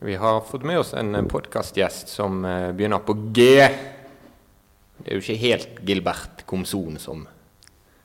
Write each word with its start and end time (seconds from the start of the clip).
Vi 0.00 0.14
har 0.14 0.40
fått 0.40 0.62
med 0.62 0.78
oss 0.78 0.94
en 0.94 1.28
podkastgjest 1.28 2.08
som 2.08 2.44
eh, 2.44 2.72
begynner 2.72 2.98
på 3.02 3.16
G. 3.34 3.66
Det 4.98 5.10
er 5.10 5.16
jo 5.16 5.22
ikke 5.24 5.42
helt 5.42 5.80
Gilbert 5.82 6.44
Komson 6.46 7.00
som 7.02 7.24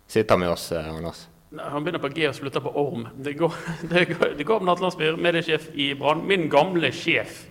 sitter 0.09 0.39
med 0.41 0.49
oss, 0.55 0.71
eh, 0.71 0.89
Anders. 0.89 1.27
Han 1.59 1.85
begynner 1.85 2.01
på 2.01 2.09
G 2.15 2.25
og 2.31 2.33
slutter 2.33 2.65
på 2.65 2.73
Orm. 2.81 3.05
Det 3.13 3.35
går, 3.37 3.59
det 3.91 4.07
går, 4.09 4.33
det 4.39 4.49
går 4.49 4.63
om 4.63 4.71
Nattlandsbyr, 4.71 5.21
mediesjef 5.21 5.69
i 5.77 5.91
Brann. 5.99 6.25
Min 6.25 6.49
gamle 6.49 6.89
sjef 6.89 7.43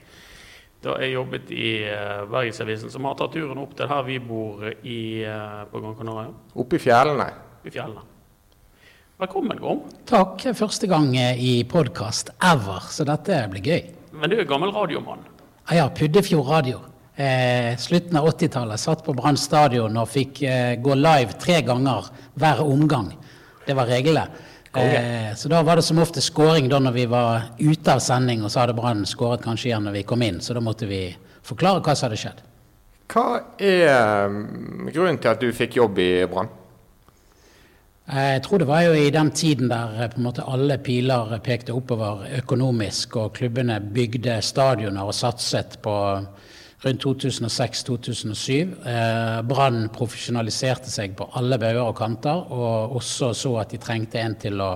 da 0.82 0.96
jeg 0.98 1.14
jobbet 1.14 1.54
i 1.54 1.70
uh, 1.86 2.24
Bergensavisen, 2.26 2.90
som 2.90 3.06
har 3.06 3.14
tatt 3.14 3.36
turen 3.36 3.62
opp 3.62 3.76
til 3.78 3.86
her 3.86 4.02
vi 4.02 4.18
bor 4.18 4.64
i, 4.66 5.22
eh, 5.22 5.60
på 5.70 5.78
Gran 5.78 5.94
Canaria, 5.94 6.34
Oppe 6.58 6.74
i 6.74 6.82
fjellene. 6.82 7.28
i 7.62 7.70
fjellene. 7.70 8.02
Velkommen, 9.22 9.62
Gorm. 9.62 9.86
Takk. 10.10 10.42
Første 10.58 10.90
gang 10.90 11.14
eh, 11.14 11.38
i 11.38 11.52
podkast 11.62 12.34
ever, 12.42 12.90
så 12.90 13.06
dette 13.06 13.44
blir 13.54 13.62
gøy. 13.62 14.01
Men 14.12 14.30
du 14.30 14.38
er 14.40 14.48
gammel 14.48 14.72
radiomann. 14.74 15.24
Ah, 15.64 15.76
ja, 15.76 15.88
Puddefjord 15.88 16.48
radio. 16.48 16.80
Eh, 17.16 17.76
slutten 17.78 18.16
av 18.16 18.28
80-tallet. 18.28 18.80
Satt 18.80 19.04
på 19.04 19.14
Brann 19.16 19.36
stadion 19.36 19.96
og 20.00 20.08
fikk 20.08 20.42
eh, 20.48 20.74
gå 20.80 20.96
live 20.96 21.36
tre 21.40 21.60
ganger 21.66 22.08
hver 22.40 22.62
omgang. 22.64 23.12
Det 23.66 23.76
var 23.78 23.90
reglene. 23.90 24.48
Eh, 24.72 25.34
så 25.36 25.48
da 25.52 25.60
var 25.62 25.76
det 25.76 25.84
som 25.84 26.00
ofte 26.00 26.22
skåring 26.24 26.70
da 26.72 26.78
når 26.80 26.94
vi 26.96 27.04
var 27.06 27.50
ute 27.58 27.92
av 27.92 28.00
sending, 28.00 28.40
og 28.44 28.52
så 28.52 28.62
hadde 28.62 28.76
Brann 28.76 29.04
skåret 29.08 29.44
kanskje 29.44 29.68
igjen 29.68 29.84
når 29.84 29.98
vi 29.98 30.06
kom 30.08 30.24
inn. 30.24 30.40
Så 30.40 30.56
da 30.56 30.64
måtte 30.64 30.88
vi 30.88 31.04
forklare 31.44 31.84
hva 31.84 31.94
som 31.96 32.08
hadde 32.08 32.20
skjedd. 32.22 32.40
Hva 33.12 33.26
er 33.60 34.32
mm, 34.32 34.88
grunnen 34.88 35.20
til 35.20 35.32
at 35.34 35.42
du 35.44 35.52
fikk 35.52 35.76
jobb 35.76 36.00
i 36.00 36.10
Brann? 36.30 36.48
Eh, 38.08 38.32
Jeg 38.34 38.42
tror 38.42 38.58
det 38.58 38.66
var 38.66 38.82
jo 38.82 38.94
i 38.98 39.10
den 39.10 39.30
tiden 39.30 39.68
der 39.70 39.94
eh, 40.02 40.08
på 40.10 40.18
en 40.18 40.26
måte 40.26 40.46
alle 40.46 40.78
piler 40.78 41.38
pekte 41.38 41.74
oppover 41.74 42.26
økonomisk, 42.38 43.16
og 43.16 43.32
klubbene 43.32 43.78
bygde 43.80 44.40
stadioner 44.42 45.06
og 45.06 45.14
satset 45.14 45.78
på 45.82 45.94
rundt 46.82 47.04
2006-2007. 47.04 48.74
Eh, 48.90 49.42
Brann 49.46 49.86
profesjonaliserte 49.94 50.90
seg 50.90 51.14
på 51.16 51.28
alle 51.38 51.58
bauger 51.62 51.84
og 51.84 51.96
kanter, 51.96 52.42
og 52.50 52.96
også 52.98 53.30
så 53.38 53.54
at 53.62 53.70
de 53.70 53.78
trengte 53.78 54.18
en 54.18 54.34
til 54.34 54.58
å 54.60 54.72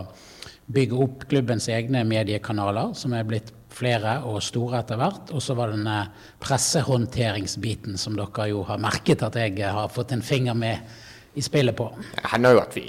bygge 0.67 1.03
opp 1.03 1.27
klubbens 1.27 1.67
egne 1.69 2.05
mediekanaler, 2.07 2.95
som 2.95 3.13
er 3.15 3.27
blitt 3.27 3.51
flere 3.77 4.21
og 4.25 4.39
store 4.43 4.81
etter 4.85 5.03
hvert. 5.03 5.35
Og 5.35 5.43
så 5.43 5.55
var 5.59 5.71
det 5.71 5.81
denne 5.81 5.99
pressehåndteringsbiten 6.43 7.99
som 7.99 8.15
dere 8.17 8.49
jo 8.53 8.63
har 8.71 8.79
merket 8.83 9.27
at 9.27 9.35
jeg 9.35 9.59
har 9.67 9.91
fått 9.91 10.15
en 10.15 10.23
finger 10.23 10.55
med 10.55 10.79
i 11.37 11.45
spillet 11.45 11.77
på. 11.77 11.91
Det 12.17 12.33
hender 12.33 12.57
jo 12.57 12.63
at 12.63 12.77
vi 12.77 12.87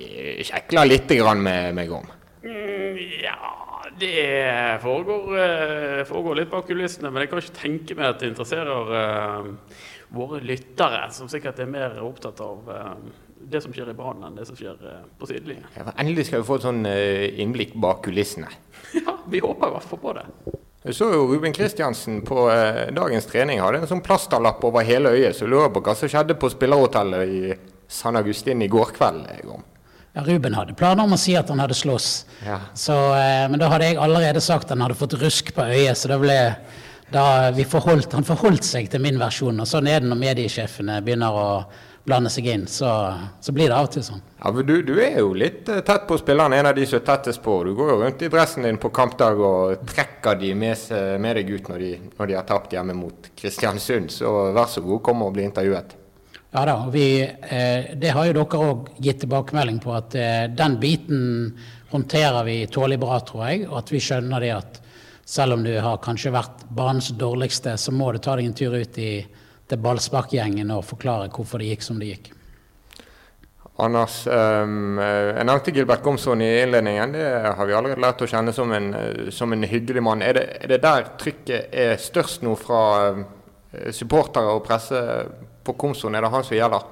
kjekler 0.47 0.87
litt 0.87 1.11
med, 1.35 1.75
med 1.75 1.89
Gorm. 1.89 2.09
Mm, 2.43 2.97
ja, 3.23 3.37
det 3.99 4.79
foregår, 4.83 5.29
eh, 5.43 6.01
foregår 6.07 6.41
litt 6.41 6.51
bak 6.51 6.67
kulissene, 6.67 7.11
men 7.11 7.25
jeg 7.25 7.31
kan 7.31 7.43
ikke 7.43 7.61
tenke 7.61 7.97
meg 7.99 8.11
at 8.11 8.21
det 8.23 8.31
interesserer 8.31 8.91
uh, 8.93 9.49
våre 10.15 10.39
lyttere, 10.39 11.07
som 11.11 11.31
sikkert 11.31 11.59
er 11.59 11.71
mer 11.71 11.97
opptatt 12.05 12.39
av 12.45 12.71
uh, 12.71 12.93
det 13.37 13.61
som 13.63 13.75
skjer 13.75 13.91
i 13.91 13.97
Brann, 13.97 14.23
enn 14.23 14.37
det 14.39 14.47
som 14.47 14.57
skjer 14.59 14.79
på 15.19 15.27
sidelinjen. 15.29 15.67
Ja, 15.75 15.91
Endelig 15.97 16.29
skal 16.29 16.41
vi 16.41 16.47
få 16.47 16.57
et 16.59 16.67
sånn 16.67 16.85
innblikk 16.87 17.75
bak 17.75 18.05
kulissene. 18.07 18.51
Ja, 18.97 19.17
vi 19.27 19.41
håper 19.43 19.67
i 19.67 19.73
hvert 19.73 19.89
fall 19.89 19.99
på 19.99 20.13
det. 20.15 20.23
Jeg 20.87 20.95
så 20.95 21.09
jo 21.11 21.25
Ruben 21.27 21.51
Kristiansen 21.51 22.21
på 22.23 22.45
eh, 22.47 22.85
dagens 22.95 23.25
trening 23.27 23.59
hadde 23.59 23.81
en 23.81 23.89
sånn 23.89 24.03
plasterlapp 24.05 24.61
over 24.63 24.85
hele 24.87 25.11
øyet, 25.11 25.35
så 25.35 25.43
jeg 25.43 25.51
lurer 25.51 25.73
på 25.75 25.81
hva 25.83 25.95
som 25.99 26.07
skjedde 26.07 26.37
på 26.39 26.47
spillerhotellet 26.53 27.33
i 27.33 27.41
San 27.87 28.15
Agustin 28.15 28.61
i 28.61 28.67
går 28.67 28.93
kveld. 28.97 29.25
eh, 29.29 29.57
Ja, 30.17 30.23
Ruben 30.25 30.53
hadde 30.57 30.73
planer 30.73 31.03
om 31.03 31.13
å 31.13 31.17
si 31.17 31.35
at 31.37 31.49
han 31.49 31.59
hadde 31.59 31.75
slåss, 31.77 32.25
Ja. 32.45 32.59
så, 32.73 32.93
eh, 33.13 33.47
men 33.49 33.59
da 33.59 33.69
hadde 33.69 33.85
jeg 33.85 33.97
allerede 33.97 34.41
sagt 34.41 34.63
at 34.65 34.69
han 34.77 34.81
hadde 34.81 34.95
fått 34.97 35.13
rusk 35.21 35.53
på 35.53 35.61
øyet, 35.61 35.95
så 35.97 36.07
da 36.07 36.17
ble 36.17 36.55
da 37.11 37.51
vi 37.51 37.63
forholdt, 37.63 38.11
han 38.13 38.23
forholdt 38.23 38.63
seg 38.63 38.89
til 38.89 38.99
min 38.99 39.19
versjon. 39.19 39.59
Og 39.61 39.67
sånn 39.67 39.87
er 39.87 39.99
det 40.01 40.09
når 40.09 40.17
mediesjefene 40.17 41.01
begynner 41.05 41.31
å 41.31 41.65
blande 42.07 42.29
seg 42.31 42.45
inn, 42.47 42.65
så, 42.67 42.89
så 43.39 43.51
blir 43.53 43.67
det 43.67 43.75
av 43.77 43.83
og 43.87 43.91
til 43.91 44.01
sånn. 44.03 44.21
Ja, 44.43 44.51
men 44.51 44.65
du, 44.65 44.81
du 44.81 44.93
er 44.99 45.19
jo 45.19 45.33
litt 45.33 45.69
eh, 45.69 45.81
tett 45.81 46.07
på 46.07 46.17
spillerne, 46.17 46.55
en 46.57 46.65
av 46.65 46.75
de 46.75 46.85
som 46.87 46.97
er 46.99 47.05
tettest 47.05 47.43
på. 47.43 47.63
Du 47.67 47.75
går 47.75 47.89
jo 47.93 47.99
rundt 48.01 48.21
i 48.23 48.29
dressen 48.33 48.63
din 48.63 48.77
på 48.81 48.89
kampdag 48.89 49.37
og 49.39 49.85
trekker 49.85 50.39
de 50.39 50.53
med, 50.55 50.77
med 51.19 51.35
deg 51.35 51.49
ut 51.51 51.69
når 51.69 51.79
de, 51.79 51.93
når 52.17 52.27
de 52.27 52.33
har 52.39 52.43
tapt 52.43 52.71
hjemme 52.73 52.95
mot 52.97 53.29
Kristiansund. 53.37 54.09
Så 54.09 54.33
vær 54.55 54.65
så 54.71 54.81
god, 54.81 55.03
kom 55.03 55.21
og 55.21 55.33
bli 55.37 55.43
intervjuet. 55.45 55.93
Ja 56.51 56.65
da, 56.65 56.89
vi, 56.91 57.21
eh, 57.49 57.95
det 57.95 58.13
har 58.15 58.25
jo 58.29 58.35
dere 58.37 58.59
òg 58.69 58.91
gitt 59.03 59.19
tilbakemelding 59.25 59.81
på, 59.83 59.91
at 59.97 60.15
eh, 60.15 60.45
den 60.47 60.77
biten 60.79 61.57
håndterer 61.91 62.45
vi 62.47 62.61
tålelig 62.71 63.01
bra, 63.01 63.17
tror 63.19 63.43
jeg. 63.49 63.65
Og 63.67 63.81
at 63.81 63.91
vi 63.91 63.99
skjønner 64.03 64.43
det 64.43 64.53
at 64.55 64.79
selv 65.27 65.57
om 65.57 65.65
du 65.65 65.73
har 65.83 65.99
kanskje 65.99 66.31
vært 66.31 66.63
banens 66.71 67.09
dårligste, 67.19 67.75
så 67.75 67.91
må 67.91 68.13
du 68.15 68.21
ta 68.23 68.37
deg 68.39 68.47
en 68.47 68.55
tur 68.55 68.77
ut 68.79 68.99
i 69.03 69.11
til 69.67 69.81
ballsparkgjengen 69.83 70.69
og 70.71 70.85
forklare 70.87 71.27
hvorfor 71.35 71.59
det 71.59 71.73
gikk 71.73 71.83
som 71.83 71.97
det 71.99 72.13
gikk. 72.13 72.29
Anders, 73.83 74.21
eh, 74.31 74.63
jeg 74.63 75.47
nevnte 75.49 75.73
Gilbert 75.75 76.05
Gomsson 76.05 76.41
i 76.41 76.47
innledningen. 76.61 77.11
Det 77.11 77.27
har 77.59 77.67
vi 77.67 77.75
allerede 77.75 78.05
lært 78.05 78.23
å 78.23 78.29
kjenne 78.31 78.55
som 78.55 78.71
en, 78.71 78.87
som 79.35 79.51
en 79.51 79.67
hyggelig 79.67 80.05
mann. 80.07 80.23
Er 80.23 80.39
det, 80.39 80.45
er 80.63 80.71
det 80.71 80.79
der 80.87 81.11
trykket 81.19 81.75
er 81.75 81.99
størst 81.99 82.47
nå 82.47 82.55
fra 82.55 82.87
supportere 83.91 84.55
og 84.55 84.63
presse 84.65 85.03
på 85.67 85.75
Komson? 85.79 86.15
Er 86.17 86.23
det 86.25 86.31
han 86.33 86.45
som 86.47 86.57
gjelder? 86.57 86.85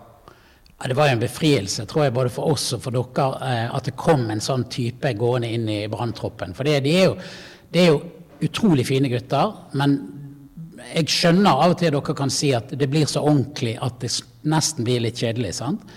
Ja, 0.75 0.89
det 0.91 0.97
var 0.99 1.07
jo 1.07 1.15
en 1.15 1.21
befrielse, 1.23 1.85
tror 1.87 2.03
jeg, 2.09 2.13
både 2.17 2.31
for 2.35 2.51
oss 2.51 2.65
og 2.75 2.81
for 2.83 2.91
dere, 2.95 3.27
eh, 3.47 3.69
at 3.77 3.87
det 3.87 3.93
kom 3.99 4.25
en 4.33 4.41
sånn 4.43 4.65
type 4.71 5.13
gående 5.15 5.47
inn 5.55 5.69
i 5.71 5.85
branntroppen. 5.91 6.51
For 6.57 6.67
det, 6.67 6.81
de 6.83 6.95
er 6.99 7.05
jo, 7.07 7.15
det 7.71 7.85
er 7.85 7.93
jo 7.93 8.01
utrolig 8.43 8.83
fine 8.89 9.07
gutter, 9.13 9.53
men 9.79 9.95
jeg 10.91 11.07
skjønner 11.09 11.61
av 11.63 11.71
og 11.73 11.79
til 11.79 11.95
dere 11.95 12.13
kan 12.19 12.29
si 12.33 12.51
at 12.53 12.73
det 12.77 12.89
blir 12.91 13.07
så 13.09 13.23
ordentlig 13.23 13.77
at 13.81 13.95
det 14.03 14.11
nesten 14.51 14.83
blir 14.85 14.99
litt 15.05 15.17
kjedelig. 15.23 15.53
sant? 15.61 15.87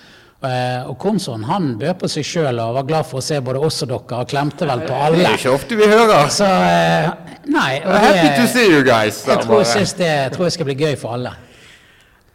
Eh, 0.47 0.87
Og 0.87 0.95
Komson 1.03 1.43
han 1.49 1.73
bød 1.81 1.99
på 1.99 2.09
seg 2.15 2.25
sjøl 2.25 2.61
og 2.63 2.77
var 2.79 2.87
glad 2.87 3.09
for 3.11 3.19
å 3.19 3.25
se 3.27 3.41
både 3.43 3.59
oss 3.59 3.83
og 3.83 3.91
dere, 3.91 4.21
og 4.23 4.31
klemte 4.31 4.69
vel 4.71 4.87
på 4.87 4.95
alle. 4.95 5.19
Det 5.25 5.27
er 5.33 5.41
ikke 5.43 5.57
ofte 5.59 5.81
vi 5.83 5.91
hører. 5.91 6.31
Så 6.31 6.47
eh, 6.47 7.11
nei. 7.51 7.81
og 7.83 7.99
Happy 7.99 8.31
to 8.39 8.47
see 8.55 8.71
you 8.71 8.87
guys. 8.87 9.25
Jeg 9.27 9.43
tror, 9.43 9.59
jeg 9.67 9.73
synes 9.75 9.99
det, 9.99 10.07
jeg 10.23 10.33
tror 10.39 10.47
det 10.47 10.55
skal 10.55 10.71
bli 10.71 10.79
gøy 10.87 10.95
for 11.03 11.19
alle. 11.19 11.35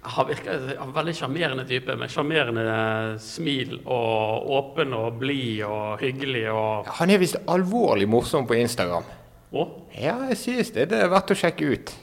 Han 0.03 0.27
virker 0.27 0.73
en 0.83 0.91
veldig 0.95 1.13
sjarmerende 1.15 1.63
type, 1.67 1.95
med 1.95 2.11
sjarmerende 2.11 3.19
smil 3.23 3.77
og 3.85 4.49
åpen 4.57 4.91
og 4.97 5.19
blid 5.21 5.61
og 5.63 6.01
hyggelig 6.03 6.49
og 6.51 6.89
Han 6.99 7.13
er 7.13 7.21
visst 7.21 7.37
alvorlig 7.47 8.09
morsom 8.11 8.47
på 8.49 8.57
Instagram. 8.59 9.05
Å, 9.53 9.67
Ja, 10.01 10.17
jeg 10.29 10.37
synes 10.41 10.73
det. 10.75 10.89
Det 10.91 10.99
er 10.99 11.11
verdt 11.13 11.31
å 11.31 11.37
sjekke 11.37 11.71
ut. 11.71 11.93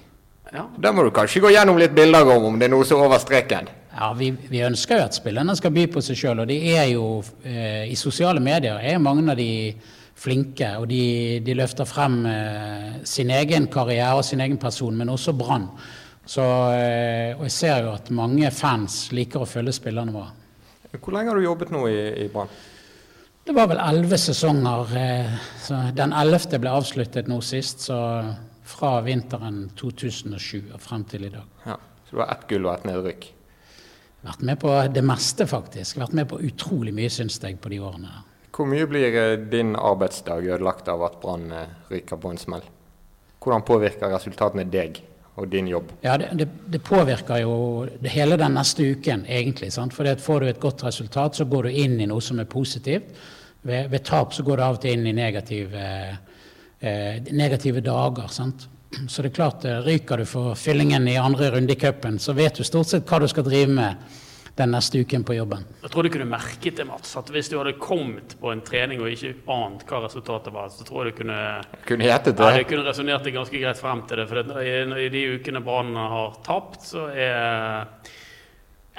ja. 0.53 0.65
Da 0.78 0.93
må 0.93 1.05
du 1.05 1.10
kanskje 1.10 1.43
gå 1.44 1.50
gjennom 1.53 1.78
litt 1.78 1.93
bilder 1.94 2.25
om 2.37 2.44
om 2.44 2.59
det 2.59 2.71
er 2.71 2.72
noe 2.72 2.84
som 2.89 3.00
er 3.03 3.10
over 3.10 3.19
streken. 3.19 3.69
Ja, 3.91 4.12
vi, 4.15 4.31
vi 4.49 4.62
ønsker 4.62 4.97
jo 5.00 5.05
at 5.09 5.15
spillerne 5.19 5.56
skal 5.59 5.72
by 5.75 5.87
på 5.91 6.00
seg 6.00 6.16
sjøl, 6.16 6.41
og 6.41 6.49
de 6.49 6.56
er 6.72 6.93
jo 6.93 7.22
eh, 7.44 7.91
I 7.91 7.97
sosiale 7.99 8.41
medier 8.41 8.78
er 8.78 9.03
mange 9.03 9.27
av 9.31 9.37
de 9.37 9.75
flinke, 10.21 10.77
og 10.78 10.87
de, 10.89 11.41
de 11.44 11.55
løfter 11.59 11.89
frem 11.89 12.21
eh, 12.28 13.00
sin 13.05 13.31
egen 13.34 13.66
karriere 13.72 14.15
og 14.16 14.25
sin 14.25 14.41
egen 14.41 14.59
person, 14.62 14.97
men 14.97 15.09
også 15.10 15.34
Brann. 15.37 15.69
Så, 16.25 16.43
eh, 16.73 17.33
og 17.37 17.47
jeg 17.47 17.55
ser 17.55 17.87
jo 17.87 17.95
at 17.95 18.11
mange 18.15 18.51
fans 18.55 19.09
liker 19.17 19.43
å 19.43 19.49
følge 19.49 19.75
spillerne 19.75 20.15
våre. 20.15 20.37
Hvor 20.99 21.15
lenge 21.15 21.31
har 21.31 21.39
du 21.39 21.45
jobbet 21.45 21.73
nå 21.73 21.87
i, 21.89 21.99
i 22.25 22.29
Brann? 22.33 22.51
Det 23.47 23.55
var 23.57 23.71
vel 23.71 23.81
elleve 23.83 24.19
sesonger. 24.21 24.95
Eh, 25.01 25.35
så 25.63 25.81
den 25.97 26.13
ellevte 26.15 26.61
ble 26.63 26.73
avsluttet 26.77 27.31
nå 27.31 27.41
sist, 27.43 27.87
så 27.89 27.99
fra 28.71 28.93
vinteren 29.03 29.65
2007 29.79 30.71
og 30.75 30.81
frem 30.83 31.07
til 31.11 31.27
i 31.27 31.33
dag. 31.33 31.47
Ja. 31.67 31.79
Så 32.07 32.17
du 32.17 32.23
har 32.23 32.35
ett 32.35 32.49
gull 32.51 32.67
og 32.67 32.75
ett 32.75 32.89
nedrykk? 32.91 33.29
Vært 34.27 34.43
med 34.45 34.61
på 34.61 34.75
det 34.93 35.03
meste, 35.07 35.47
faktisk. 35.49 35.99
Vært 36.03 36.15
med 36.19 36.29
på 36.31 36.41
utrolig 36.47 36.93
mye, 36.95 37.11
syns 37.11 37.41
jeg, 37.41 37.57
på 37.63 37.73
de 37.73 37.81
årene 37.81 38.11
der. 38.11 38.27
Hvor 38.55 38.69
mye 38.69 38.87
blir 38.91 39.17
eh, 39.17 39.37
din 39.51 39.73
arbeidsdag 39.79 40.45
ødelagt 40.45 40.91
av 40.93 41.07
at 41.07 41.21
Brann 41.23 41.49
ryker 41.89 42.21
på 42.21 42.35
en 42.35 42.39
smell? 42.39 42.67
Hvordan 43.41 43.65
påvirker 43.65 44.13
resultatene 44.13 44.67
deg 44.69 45.01
og 45.41 45.48
din 45.51 45.69
jobb? 45.71 45.92
Ja, 46.04 46.16
det, 46.21 46.31
det, 46.39 46.48
det 46.72 46.83
påvirker 46.84 47.42
jo 47.42 47.54
hele 48.13 48.39
den 48.41 48.57
neste 48.59 48.91
uken, 48.92 49.25
egentlig. 49.28 49.72
sant? 49.72 49.95
For 49.97 50.09
får 50.21 50.41
du 50.41 50.48
et 50.51 50.60
godt 50.60 50.84
resultat, 50.84 51.37
så 51.37 51.45
går 51.48 51.69
du 51.69 51.78
inn 51.84 52.01
i 52.01 52.09
noe 52.10 52.22
som 52.25 52.41
er 52.41 52.51
positivt. 52.51 53.15
Ved, 53.63 53.91
ved 53.92 54.04
tap 54.04 54.33
så 54.33 54.45
går 54.45 54.57
du 54.57 54.65
av 54.65 54.78
og 54.78 54.83
til 54.84 54.97
inn 54.97 55.09
i 55.10 55.16
negative, 55.16 55.87
eh, 56.81 57.33
negative 57.33 57.83
dager. 57.84 58.28
sant? 58.28 58.69
Så 59.07 59.22
det 59.22 59.31
er 59.31 59.37
klart, 59.37 59.65
eh, 59.65 59.83
ryker 59.84 60.19
du 60.19 60.25
for 60.27 60.54
fyllingen 60.54 61.09
i 61.09 61.19
andre 61.21 61.51
runde 61.54 61.72
i 61.72 61.78
cupen, 61.78 62.19
så 62.19 62.34
vet 62.34 62.57
du 62.57 62.65
stort 62.65 62.89
sett 62.91 63.07
hva 63.07 63.21
du 63.21 63.28
skal 63.28 63.47
drive 63.47 63.71
med 63.71 64.19
den 64.59 64.73
neste 64.75 65.01
uken 65.01 65.25
på 65.25 65.35
jobben. 65.35 65.65
Jeg 65.83 65.93
tror 65.93 66.07
du 66.07 66.13
kunne 66.13 66.29
merket 66.31 66.77
det, 66.81 66.87
Mats, 66.89 67.13
at 67.17 67.31
hvis 67.33 67.51
du 67.51 67.59
hadde 67.59 67.77
kommet 67.81 68.37
på 68.41 68.53
en 68.53 68.63
trening 68.67 69.03
og 69.03 69.13
ikke 69.13 69.35
ant 69.53 69.85
hva 69.89 70.05
resultatet 70.07 70.55
var, 70.55 70.71
så 70.75 70.87
tror 70.87 71.07
jeg 71.07 71.15
du 71.15 71.23
kunne 71.23 71.41
Kunne 71.87 72.09
gjettet 72.09 72.39
Ja, 72.39 72.51
det? 72.51 72.63
det 72.63 72.71
kunne 72.71 72.89
resonnert 72.89 73.27
deg 73.27 73.37
ganske 73.39 73.61
greit 73.63 73.81
frem 73.81 74.03
til 74.09 74.23
det. 74.23 74.27
For 74.31 74.63
i, 74.63 74.73
i 75.07 75.13
de 75.13 75.27
ukene 75.37 75.63
Brann 75.65 75.95
har 75.97 76.35
tapt, 76.47 76.83
så 76.93 77.09
er 77.15 77.87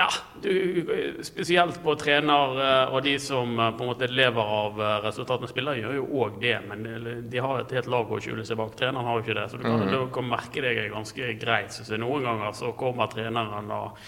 Ja, 0.01 0.07
du, 0.41 1.19
spesielt 1.21 1.77
på 1.83 1.93
trener 1.99 2.55
eh, 2.63 2.93
og 2.95 3.03
de 3.05 3.17
som 3.21 3.51
eh, 3.59 3.73
på 3.75 3.83
en 3.83 3.89
måte 3.91 4.07
lever 4.09 4.53
av 4.55 4.79
eh, 4.81 4.95
resultatene. 5.03 5.49
Spillere 5.51 5.77
gjør 5.77 5.97
jo 5.99 6.07
òg 6.23 6.39
det, 6.41 6.55
men 6.65 6.87
de 7.29 7.43
har 7.43 7.59
et 7.59 7.75
helt 7.75 7.91
lag 7.91 8.09
å 8.09 8.21
skjule 8.23 8.45
seg 8.47 8.57
bak. 8.57 8.73
Treneren 8.79 9.05
har 9.05 9.19
jo 9.19 9.25
ikke 9.25 9.37
det. 9.37 9.45
Så 9.51 9.59
du 9.59 9.67
kan, 9.67 9.83
mm. 9.83 9.91
du 9.91 9.99
kan 10.15 10.29
merke 10.31 10.63
det 10.63 10.89
ganske 10.95 11.33
greit. 11.43 11.75
Så 11.75 11.99
noen 12.01 12.25
ganger 12.25 12.55
så 12.57 12.71
kommer 12.79 13.11
treneren 13.13 13.69
og 13.75 13.99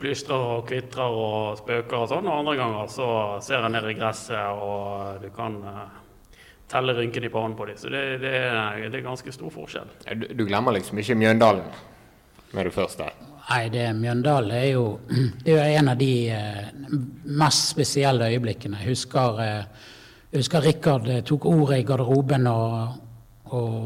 plystrer 0.00 0.36
og 0.36 0.66
kvitrer 0.68 1.16
og 1.22 1.58
spøker 1.60 2.02
og 2.02 2.08
sånn, 2.10 2.28
og 2.28 2.42
andre 2.42 2.56
ganger 2.58 2.90
så 2.92 3.08
ser 3.44 3.62
jeg 3.62 3.74
ned 3.74 3.88
i 3.90 3.96
gresset, 3.96 4.60
og 4.60 5.22
du 5.22 5.30
kan 5.34 5.56
telle 6.70 6.94
rynkene 6.94 7.26
i 7.26 7.32
pannen 7.32 7.56
på 7.58 7.66
dem. 7.66 7.78
Så 7.78 7.90
det, 7.92 8.02
det, 8.22 8.34
er, 8.46 8.84
det, 8.86 8.98
er 9.00 9.06
ganske 9.06 9.32
stor 9.34 9.52
forskjell. 9.54 9.90
Du, 10.20 10.28
du 10.38 10.44
glemmer 10.46 10.76
liksom 10.76 11.00
ikke 11.02 11.18
Mjøndalen 11.18 11.66
når 12.50 12.66
du 12.66 12.74
først 12.74 13.02
er 13.04 13.18
Nei, 13.50 13.64
det 13.72 13.88
Mjøndalen 13.98 14.54
er 14.54 14.66
jo, 14.68 14.84
det 15.46 15.56
er 15.58 15.76
en 15.80 15.90
av 15.90 15.98
de 15.98 16.12
eh, 16.30 16.68
mest 17.40 17.72
spesielle 17.72 18.28
øyeblikkene. 18.30 18.78
Jeg 18.82 18.92
husker, 18.94 19.40
eh, 19.42 19.88
jeg 20.30 20.44
husker 20.44 20.66
Rikard 20.66 21.08
eh, 21.10 21.22
tok 21.26 21.48
ordet 21.50 21.80
i 21.80 21.86
garderoben 21.88 22.46
og, 22.46 23.00
og, 23.50 23.78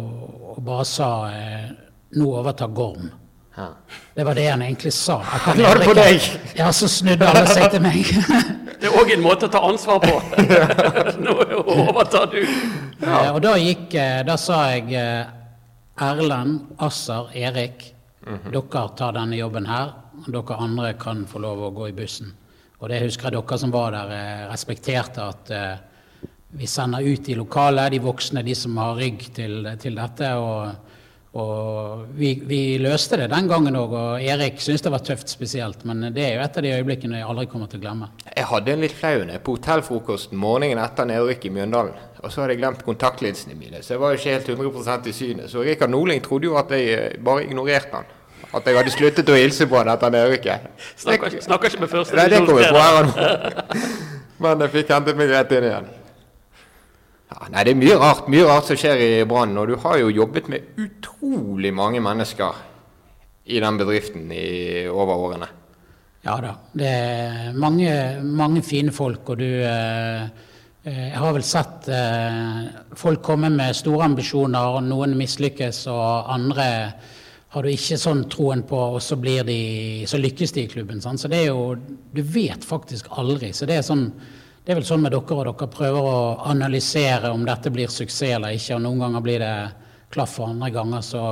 og 0.53 0.61
bare 0.67 0.85
sa 0.89 1.11
eh, 1.33 1.71
'nå 2.15 2.29
overtar 2.43 2.69
Gorm'. 2.77 3.09
Ja. 3.57 3.69
Det 4.15 4.25
var 4.27 4.35
det 4.35 4.49
han 4.49 4.63
egentlig 4.63 4.93
sa. 4.93 5.21
Han 5.47 5.63
la 5.63 5.75
det 5.79 5.87
på 5.87 5.95
deg! 5.95 6.29
Ja, 6.59 6.73
så 6.73 6.89
snudde 6.91 7.29
alle 7.31 7.47
seg 7.47 7.71
til 7.71 7.83
meg. 7.85 8.11
det 8.81 8.91
er 8.91 8.99
òg 8.99 9.15
en 9.15 9.23
måte 9.23 9.47
å 9.47 9.53
ta 9.55 9.63
ansvar 9.69 10.03
på. 10.03 10.19
Nå 11.25 11.39
overtar 11.63 12.31
du. 12.35 12.41
Ja. 13.05 13.31
Og 13.33 13.43
da 13.45 13.57
gikk 13.61 13.95
Da 14.27 14.37
sa 14.41 14.65
jeg 14.73 14.95
Erlend, 15.95 16.75
Asser, 16.83 17.31
Erik 17.35 17.95
Mm 18.27 18.39
-hmm. 18.39 18.53
Dere 18.53 18.89
tar 18.97 19.13
denne 19.13 19.37
jobben 19.37 19.67
her, 19.67 19.93
og 20.27 20.33
dere 20.33 20.57
andre 20.57 20.93
kan 20.93 21.27
få 21.27 21.39
lov 21.39 21.63
å 21.63 21.71
gå 21.71 21.89
i 21.89 21.93
bussen. 21.93 22.33
Og 22.79 22.89
det 22.89 23.03
husker 23.03 23.25
jeg 23.25 23.33
dere 23.33 23.59
som 23.59 23.71
var 23.71 23.91
der, 23.91 24.11
eh, 24.11 24.53
respekterte 24.53 25.23
at 25.23 25.51
uh, 25.51 25.77
vi 26.51 26.67
sender 26.67 27.01
ut 27.01 27.29
i 27.29 27.35
lokalet, 27.35 27.91
de 27.91 27.99
voksne, 27.99 28.43
de 28.43 28.55
som 28.55 28.77
har 28.77 28.97
rygg 28.97 29.35
til, 29.35 29.77
til 29.79 29.95
dette. 29.95 30.35
og 30.35 30.75
og 31.35 32.05
vi, 32.15 32.29
vi, 32.47 32.61
løste 32.79 33.19
det 33.19 33.27
den 33.33 33.49
gangen 33.51 33.75
òg, 33.75 33.95
og 33.99 34.23
Erik 34.23 34.61
syntes 34.63 34.85
det 34.85 34.93
var 34.95 35.03
tøft 35.03 35.33
spesielt. 35.33 35.81
Men 35.89 36.13
det 36.15 36.23
er 36.23 36.37
jo 36.37 36.45
et 36.45 36.59
av 36.61 36.63
de 36.63 36.75
øyeblikkene 36.77 37.19
jeg 37.19 37.27
aldri 37.27 37.49
kommer 37.51 37.71
til 37.71 37.81
å 37.81 37.83
glemme. 37.83 38.11
Jeg 38.29 38.47
hadde 38.53 38.71
en 38.71 38.85
litt 38.85 38.95
flau 38.95 39.17
en 39.19 39.33
på 39.43 39.57
hotellfrokosten 39.57 40.39
morgenen 40.39 40.83
etter 40.85 41.09
nedrykket 41.11 41.49
i 41.51 41.55
Mjøndalen. 41.57 41.97
Og 42.23 42.31
så 42.31 42.45
hadde 42.45 42.55
jeg 42.55 42.63
glemt 42.63 42.85
kontaktlinsene 42.87 43.59
mine, 43.59 43.83
så 43.83 43.97
jeg 43.97 44.05
var 44.05 44.15
jo 44.15 44.21
ikke 44.21 44.37
helt 44.37 44.53
100% 44.55 45.11
i 45.11 45.17
synet. 45.17 45.51
Så 45.51 45.67
Rikard 45.67 45.91
Norling 45.93 46.23
trodde 46.25 46.49
jo 46.49 46.55
at 46.61 46.71
jeg 46.73 46.95
eh, 46.95 47.19
bare 47.27 47.49
ignorerte 47.49 47.99
han. 47.99 48.15
At 48.55 48.71
jeg 48.71 48.79
hadde 48.79 48.95
sluttet 48.95 49.35
å 49.35 49.37
hilse 49.37 49.67
på 49.67 49.81
han 49.81 49.91
etter 49.91 50.15
nedrykket. 50.15 50.71
Snakker, 51.03 51.41
snakker 51.43 51.73
ikke 51.75 51.83
med 51.83 51.95
første 51.97 52.17
Nei, 52.21 52.31
det 52.31 52.45
kommer 52.47 52.63
jeg 52.63 52.71
på 52.71 52.87
her 52.87 53.75
Men 54.45 54.65
jeg 54.65 54.77
fikk 54.79 54.95
hentet 54.95 55.19
meg 55.19 55.35
rett 55.35 55.59
inn 55.59 55.67
igjen. 55.73 55.93
Ja, 57.35 57.51
nei, 57.51 57.65
det 57.67 57.75
er 57.75 57.81
mye 57.81 57.99
rart, 57.99 58.31
mye 58.31 58.47
rart 58.47 58.71
som 58.71 58.79
skjer 58.79 59.03
i 59.03 59.11
Brann. 59.29 59.57
Og 59.59 59.73
du 59.73 59.77
har 59.83 59.99
jo 59.99 60.15
jobbet 60.15 60.49
med 60.53 60.79
utrolig 60.81 61.75
mange 61.75 62.01
mennesker 62.05 62.63
i 63.45 63.61
den 63.61 63.79
bedriften 63.81 64.31
i 64.33 64.87
over 64.89 65.29
årene. 65.29 65.51
Ja 66.25 66.39
da. 66.41 66.55
Det 66.73 66.89
er 66.89 67.57
mange, 67.61 67.91
mange 68.25 68.63
fine 68.65 68.95
folk, 68.95 69.35
og 69.35 69.43
du 69.43 69.49
eh, 69.67 70.45
Eh, 70.85 71.09
jeg 71.09 71.17
har 71.17 71.33
vel 71.33 71.45
sett 71.49 71.87
eh, 71.89 72.65
folk 73.01 73.23
komme 73.25 73.49
med 73.55 73.77
store 73.77 74.05
ambisjoner, 74.05 74.77
og 74.77 74.83
noen 74.85 75.15
mislykkes, 75.17 75.87
og 75.89 76.33
andre 76.35 76.67
har 77.55 77.65
du 77.65 77.71
ikke 77.71 77.97
sånn 78.01 78.27
troen 78.29 78.67
på, 78.69 78.81
og 78.97 79.01
så, 79.01 79.17
de, 79.17 80.05
så 80.11 80.21
lykkes 80.21 80.53
de 80.53 80.65
i 80.67 80.69
klubben. 80.69 81.01
Sant? 81.01 81.23
Så 81.23 81.31
det 81.33 81.41
er 81.41 81.53
jo 81.55 81.77
Du 82.13 82.21
vet 82.23 82.65
faktisk 82.65 83.09
aldri. 83.17 83.53
Så 83.55 83.65
det 83.67 83.79
er, 83.79 83.87
sånn, 83.87 84.11
det 84.65 84.73
er 84.73 84.79
vel 84.79 84.87
sånn 84.89 85.03
med 85.05 85.13
dere, 85.13 85.37
og 85.37 85.45
dere 85.45 85.69
prøver 85.69 86.07
å 86.09 86.21
analysere 86.49 87.33
om 87.35 87.43
dette 87.45 87.73
blir 87.73 87.91
suksess 87.93 88.37
eller 88.39 88.57
ikke, 88.57 88.79
og 88.79 88.87
noen 88.87 89.03
ganger 89.05 89.25
blir 89.27 89.43
det 89.45 89.57
klaff, 90.15 90.39
og 90.41 90.55
andre 90.55 90.71
ganger 90.73 91.03
så, 91.05 91.25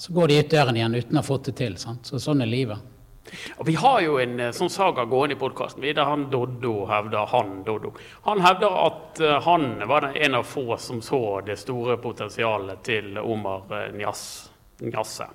så 0.00 0.14
går 0.16 0.30
de 0.30 0.38
ut 0.40 0.54
døren 0.54 0.78
igjen 0.78 0.96
uten 0.96 1.18
å 1.18 1.20
ha 1.20 1.26
fått 1.26 1.50
det 1.50 1.58
til. 1.60 1.76
Sant? 1.80 2.08
Så 2.08 2.20
sånn 2.22 2.40
er 2.40 2.48
livet. 2.48 2.86
Og 3.56 3.66
Vi 3.66 3.74
har 3.78 4.00
jo 4.00 4.16
en 4.22 4.40
eh, 4.40 4.52
sånn 4.56 4.72
saga 4.72 5.04
gående 5.04 5.36
i 5.36 5.40
podkasten 5.40 5.84
der 5.84 6.08
han 6.08 6.28
Doddo 6.32 6.86
hevder 6.90 7.28
han 7.30 7.60
Doddo. 7.66 7.92
Han 8.26 8.40
hevder 8.42 8.78
at 8.86 9.20
uh, 9.22 9.36
han 9.44 9.68
var 9.90 10.10
en 10.14 10.38
av 10.40 10.48
få 10.48 10.76
som 10.80 11.02
så 11.04 11.40
det 11.46 11.60
store 11.60 11.98
potensialet 12.02 12.82
til 12.86 13.20
Omar 13.20 13.68
uh, 13.70 13.86
Njasse. 13.94 15.28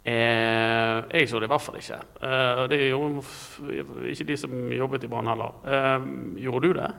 Eh, 0.00 0.98
jeg 1.12 1.28
så 1.28 1.40
det 1.40 1.48
i 1.48 1.52
hvert 1.52 1.62
fall 1.62 1.76
ikke. 1.76 1.98
Eh, 2.24 2.60
det 2.72 2.78
gjorde 2.88 4.10
ikke 4.12 4.26
de 4.30 4.36
som 4.40 4.54
jobbet 4.72 5.04
i 5.04 5.10
Brann 5.12 5.28
heller. 5.28 5.58
Eh, 5.64 6.10
gjorde 6.46 6.66
du 6.66 6.76
det? 6.80 6.90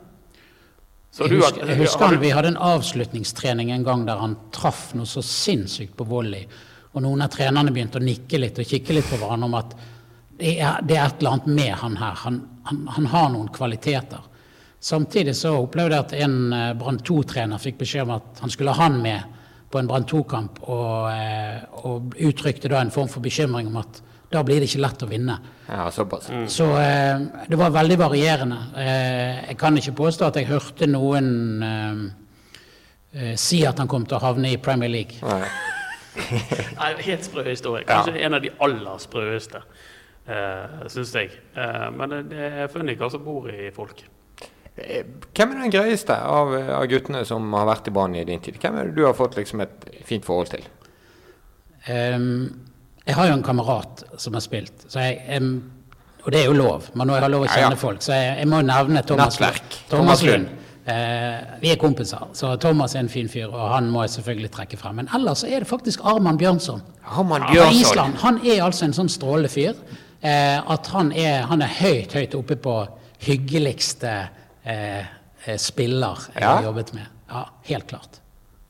jeg 1.12 1.42
husker, 1.42 1.66
jeg 1.68 1.78
husker 1.82 2.14
vi 2.22 2.30
hadde 2.32 2.54
en 2.54 2.62
avslutningstrening 2.64 3.74
en 3.76 3.84
gang 3.84 4.06
der 4.08 4.22
han 4.22 4.38
traff 4.56 4.94
noe 4.96 5.10
så 5.10 5.24
sinnssykt 5.26 5.98
på 5.98 6.08
volley. 6.08 6.46
Og 6.94 7.04
noen 7.04 7.24
av 7.26 7.34
trenerne 7.34 7.74
begynte 7.74 8.00
å 8.00 8.06
nikke 8.06 8.40
litt 8.40 8.62
og 8.62 8.70
kikke 8.70 8.96
litt 8.96 9.10
på 9.10 9.20
hverandre 9.20 9.50
om 9.50 9.58
at 9.60 9.76
det 10.42 10.54
er, 10.60 10.80
det 10.88 10.96
er 10.96 11.10
et 11.10 11.20
eller 11.20 11.36
annet 11.36 11.50
med 11.52 11.74
han 11.82 11.98
her. 12.00 12.16
Han, 12.24 12.40
han, 12.70 12.80
han 12.96 13.10
har 13.12 13.28
noen 13.34 13.52
kvaliteter. 13.54 14.24
Samtidig 14.82 15.36
så 15.38 15.54
opplevde 15.60 15.98
jeg 15.98 16.06
at 16.08 16.16
en 16.26 16.38
eh, 16.58 16.72
Brann 16.80 16.98
2-trener 17.06 17.62
fikk 17.62 17.82
beskjed 17.84 18.08
om 18.08 18.16
at 18.16 18.42
han 18.42 18.54
skulle 18.54 18.74
ha 18.74 18.88
han 18.88 18.98
med 19.04 19.41
på 19.72 19.80
en 19.80 19.88
Brann 19.90 20.06
2-kamp, 20.08 20.62
og, 20.68 21.10
eh, 21.12 21.62
og, 21.86 22.16
uttrykte 22.20 22.72
da 22.72 22.82
en 22.82 22.94
form 22.94 23.10
for 23.12 23.24
bekymring 23.24 23.70
om 23.72 23.80
at 23.82 24.02
da 24.32 24.44
blir 24.48 24.62
det 24.62 24.70
ikke 24.70 24.84
lett 24.86 25.04
å 25.04 25.10
vinne. 25.10 25.36
Ja, 25.68 25.90
såpass. 25.92 26.30
Mm. 26.32 26.46
Så 26.52 26.68
eh, 26.80 27.24
det 27.52 27.60
var 27.60 27.74
veldig 27.76 27.98
varierende. 28.00 28.60
Eh, 28.80 29.42
jeg 29.50 29.58
kan 29.60 29.78
ikke 29.80 29.96
påstå 30.00 30.30
at 30.30 30.40
jeg 30.40 30.48
hørte 30.52 30.88
noen 30.88 31.30
eh, 31.68 32.04
eh 33.12 33.34
si 33.36 33.66
at 33.68 33.80
han 33.80 33.92
kom 33.92 34.06
til 34.08 34.20
å 34.20 34.24
havne 34.24 34.54
i 34.54 34.60
Premier 34.62 34.92
League. 34.92 35.20
Nei. 35.24 35.50
Nei, 36.80 36.94
helt 37.08 37.28
sprø 37.28 37.44
historie. 37.48 37.84
Kanskje 37.88 38.16
ja. 38.16 38.28
en 38.28 38.40
av 38.40 38.44
de 38.44 38.52
aller 38.60 38.98
sprøeste, 39.00 39.62
uh, 40.28 40.82
syns 40.92 41.14
jeg. 41.16 41.30
Men 41.96 42.18
det 42.28 42.50
er 42.50 42.68
funny 42.72 42.98
hva 43.00 43.08
som 43.14 43.24
bor 43.24 43.48
i 43.48 43.70
folk. 43.72 44.04
Eh, 44.76 45.04
hvem 45.36 45.52
er 45.52 45.66
den 45.66 45.74
greieste 45.74 46.16
av, 46.16 46.54
av, 46.56 46.86
guttene 46.88 47.26
som 47.28 47.50
har 47.58 47.68
vært 47.68 47.90
i 47.92 47.96
banen 47.96 48.22
i 48.22 48.28
din 48.28 48.44
tid? 48.44 48.60
Hvem 48.62 48.78
er 48.80 48.90
det 48.90 48.96
du 48.96 49.04
har 49.08 49.18
fått 49.18 49.36
liksom 49.40 49.64
et 49.66 49.90
fint 50.08 50.26
forhold 50.26 50.54
til? 50.54 50.64
Um, 51.90 52.62
jeg 53.04 53.18
har 53.18 53.28
jo 53.28 53.36
en 53.36 53.44
kamerat 53.44 54.04
som 54.22 54.38
har 54.38 54.44
spilt, 54.46 54.86
jeg, 54.94 55.18
um, 55.42 55.56
og 56.22 56.34
det 56.34 56.44
er 56.44 56.50
jo 56.52 56.56
lov. 56.56 56.92
Men 56.94 57.10
når 57.10 57.18
jeg 57.18 57.26
har 57.26 57.34
lov 57.34 57.46
å 57.46 57.50
kjenne 57.50 57.66
ja, 57.66 57.76
ja. 57.76 57.82
folk, 57.84 58.04
så 58.06 58.16
jeg, 58.16 58.34
jeg 58.40 58.50
må 58.52 58.60
nevne 58.64 59.04
Thomas, 59.10 59.40
Nettverk. 59.42 59.78
Thomas 59.90 60.26
Lund. 60.26 60.58
Uh, 60.82 61.58
vi 61.62 61.70
er 61.74 61.78
kompiser, 61.82 62.30
så 62.38 62.56
Thomas 62.62 62.96
er 62.96 63.04
en 63.04 63.12
fin 63.12 63.28
fyr, 63.30 63.50
og 63.50 63.74
han 63.74 63.90
må 63.92 64.06
jeg 64.06 64.16
selvfølgelig 64.16 64.52
trekke 64.56 64.80
frem. 64.80 65.02
Men 65.02 65.12
ellers 65.18 65.44
er 65.46 65.66
det 65.66 65.70
faktisk 65.70 66.06
Arman 66.10 66.40
Bjørnson 66.42 66.82
Arman 67.06 67.46
Bjørnson. 67.50 67.82
Island. 67.82 68.18
Han 68.24 68.40
er 68.46 68.64
altså 68.66 68.88
en 68.88 68.96
sånn 68.98 69.12
strålende 69.12 69.52
fyr. 69.52 69.76
Uh, 70.22 70.62
at 70.76 70.90
han 70.94 71.10
er, 71.18 71.48
han 71.50 71.66
er, 71.66 71.80
høyt, 71.82 72.14
høyt 72.14 72.38
oppe 72.38 72.58
på 72.62 72.76
hyggeligste 73.26 74.14
eh, 74.64 75.06
eh 75.46 75.58
spiller 75.58 76.28
jeg 76.34 76.44
ja. 76.44 76.56
har 76.56 76.64
jobbet 76.70 76.94
med. 76.94 77.08
Ja, 77.32 77.46
helt 77.70 77.88
klart. 77.88 78.22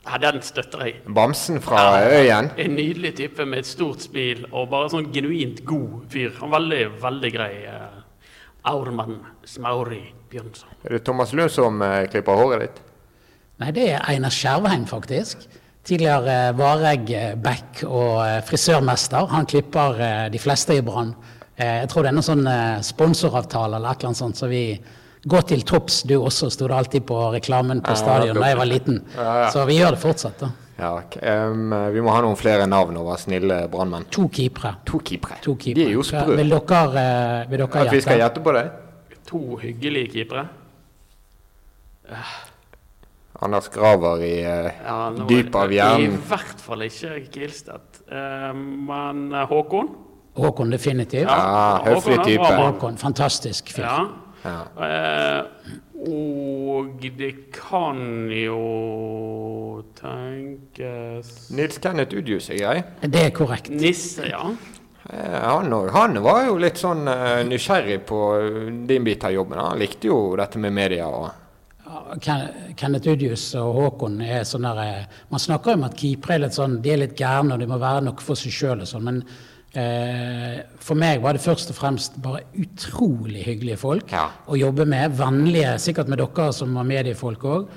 Ja, 0.04 0.18
Den 0.18 0.42
støtter 0.42 0.84
jeg. 0.86 0.94
Bamsen 1.14 1.60
fra 1.62 1.82
ja, 2.02 2.20
øyen? 2.20 2.50
En 2.58 2.74
nydelig 2.74 3.14
type 3.16 3.44
med 3.46 3.62
et 3.62 3.66
stort 3.66 4.02
smil 4.02 4.46
og 4.50 4.68
bare 4.72 4.90
sånn 4.90 5.12
genuint 5.14 5.62
god 5.66 6.08
fyr. 6.10 6.32
Han 6.40 6.50
veldig, 6.50 6.82
veldig 7.02 7.30
grei. 7.34 7.52
Eh, 7.70 8.00
Aurman 8.70 9.20
Smauri 9.46 10.02
Bjørnson. 10.30 10.70
Er 10.84 10.96
det 10.96 11.04
Thomas 11.06 11.32
Lund 11.34 11.50
som 11.50 11.82
uh, 11.82 12.04
klipper 12.10 12.38
håret 12.38 12.62
ditt? 12.62 12.80
Nei, 13.62 13.70
det 13.74 13.88
er 13.94 14.04
Einar 14.10 14.34
Skjervheim, 14.34 14.86
faktisk. 14.90 15.42
Tidligere 15.86 16.36
uh, 16.50 16.58
Vareg-back 16.58 17.82
og 17.88 18.46
frisørmester. 18.46 19.26
Han 19.34 19.48
klipper 19.50 19.98
de 20.30 20.42
fleste 20.42 20.78
i 20.78 20.82
Brann. 20.86 21.14
jeg 21.58 21.88
tror 21.90 22.02
det 22.02 22.10
er 22.10 22.16
noen 22.16 22.26
sånn 22.26 22.46
sponsoravtale 22.82 23.76
eller 23.76 23.90
et 23.90 24.00
eller 24.00 24.12
annet 24.12 24.18
sånt, 24.22 24.38
så 24.38 24.48
vi 24.50 24.64
Gå 25.22 25.38
til 25.46 25.62
topps, 25.62 26.00
du 26.02 26.16
også, 26.18 26.48
sto 26.50 26.66
det 26.66 26.74
alltid 26.74 27.04
på 27.06 27.16
reklamen 27.30 27.82
på 27.84 27.94
stadion 27.94 28.40
da 28.40 28.48
jeg 28.50 28.58
var 28.58 28.66
liten. 28.66 28.98
Ja, 29.14 29.34
ja. 29.44 29.50
Så 29.54 29.62
vi 29.68 29.76
gjør 29.78 29.94
det 29.94 30.02
fortsatt, 30.02 30.40
da. 30.42 30.48
Ja, 30.82 30.96
um, 31.46 31.74
vi 31.94 32.02
må 32.02 32.10
ha 32.10 32.22
noen 32.24 32.38
flere 32.38 32.64
navn 32.66 32.96
over 32.98 33.20
snille 33.20 33.60
brannmenn. 33.70 34.08
To 34.10 34.26
keepere. 34.32 34.74
To 34.88 34.98
keepere. 34.98 35.38
De 35.44 35.84
er 35.84 35.92
jo 35.94 36.02
sprø. 36.02 36.34
Vil 36.40 36.50
dere, 36.50 37.04
vil 37.52 37.62
dere? 37.62 37.84
At 37.84 37.92
vi 37.94 38.00
skal 38.02 38.18
gjette 38.18 38.42
på 38.42 38.54
det? 38.56 38.64
To 39.30 39.42
hyggelige 39.62 40.10
keepere. 40.16 40.46
Anders 43.42 43.70
Graver 43.74 44.26
i 44.26 44.34
uh, 44.42 44.72
ja, 44.74 44.96
dypet 45.28 45.60
av 45.60 45.72
hjernen. 45.74 46.18
I 46.18 46.26
hvert 46.32 46.66
fall 46.66 46.82
ikke 46.88 47.14
Gilstedt. 47.30 48.02
Uh, 48.10 48.50
men 48.54 49.28
uh, 49.30 49.44
Håkon? 49.50 49.94
Håkon 50.34 50.74
definitivt. 50.74 51.30
Ja, 51.30 51.78
Høflig 51.86 52.18
type. 52.26 52.50
Håkon, 52.58 52.98
Fantastisk 52.98 53.70
fyr. 53.74 53.86
Ja. 53.86 54.02
Ja. 54.42 54.56
og 56.02 57.04
det 57.18 57.32
kan 57.54 58.00
jo 58.34 59.84
tenkes 59.98 61.50
Nils 61.54 61.78
Kenneth 61.82 62.16
Udjus 62.18 62.48
er 62.50 62.58
grei. 62.62 62.78
Det 63.06 63.22
er 63.28 63.34
korrekt. 63.36 63.70
Nisse, 63.70 64.26
ja. 64.32 64.42
Eh, 65.10 65.38
Han, 65.42 65.72
han 65.94 66.18
var 66.24 66.46
jo 66.48 66.56
litt 66.62 66.78
sånn 66.80 67.06
eh, 67.10 67.42
nysgjerrig 67.48 68.00
på 68.08 68.18
din 68.88 69.04
bit 69.06 69.24
av 69.28 69.34
jobben. 69.34 69.58
Han 69.62 69.78
likte 69.82 70.10
jo 70.10 70.18
dette 70.38 70.58
med 70.62 70.72
media. 70.74 71.06
og... 71.06 71.30
Ken- 72.24 72.74
Kenneth 72.78 73.08
Udjus 73.12 73.46
og 73.60 73.74
Håkon 73.76 74.20
er 74.24 74.46
sånn 74.48 74.64
der 74.64 74.78
eh, 74.84 75.16
Man 75.30 75.40
snakker 75.42 75.74
jo 75.74 75.80
om 75.82 75.86
at 75.90 75.96
keepere 75.98 76.38
er 76.38 76.44
litt 76.46 76.56
sånn, 76.56 76.78
de 76.82 76.92
er 76.94 77.02
litt 77.04 77.16
gærne 77.18 77.54
og 77.54 77.60
de 77.62 77.68
må 77.68 77.78
være 77.82 78.06
noe 78.06 78.22
for 78.24 78.38
seg 78.38 78.54
sjøl 78.54 78.80
og 78.84 78.88
sånn, 78.88 79.04
men 79.06 79.18
eh, 79.22 79.28
for 79.72 80.98
meg 81.00 81.22
var 81.24 81.32
det 81.32 81.40
først 81.40 81.70
og 81.72 81.76
fremst 81.78 82.18
bare 82.22 82.42
utrolig 82.60 83.44
hyggelige 83.46 83.78
folk 83.80 84.12
Ja. 84.12 84.26
å 84.46 84.56
jobbe 84.58 84.84
med. 84.86 85.14
Vennlige, 85.16 85.78
sikkert 85.80 86.08
med 86.12 86.18
dere 86.20 86.52
som 86.52 86.74
var 86.74 86.84
mediefolk 86.84 87.42
òg. 87.48 87.68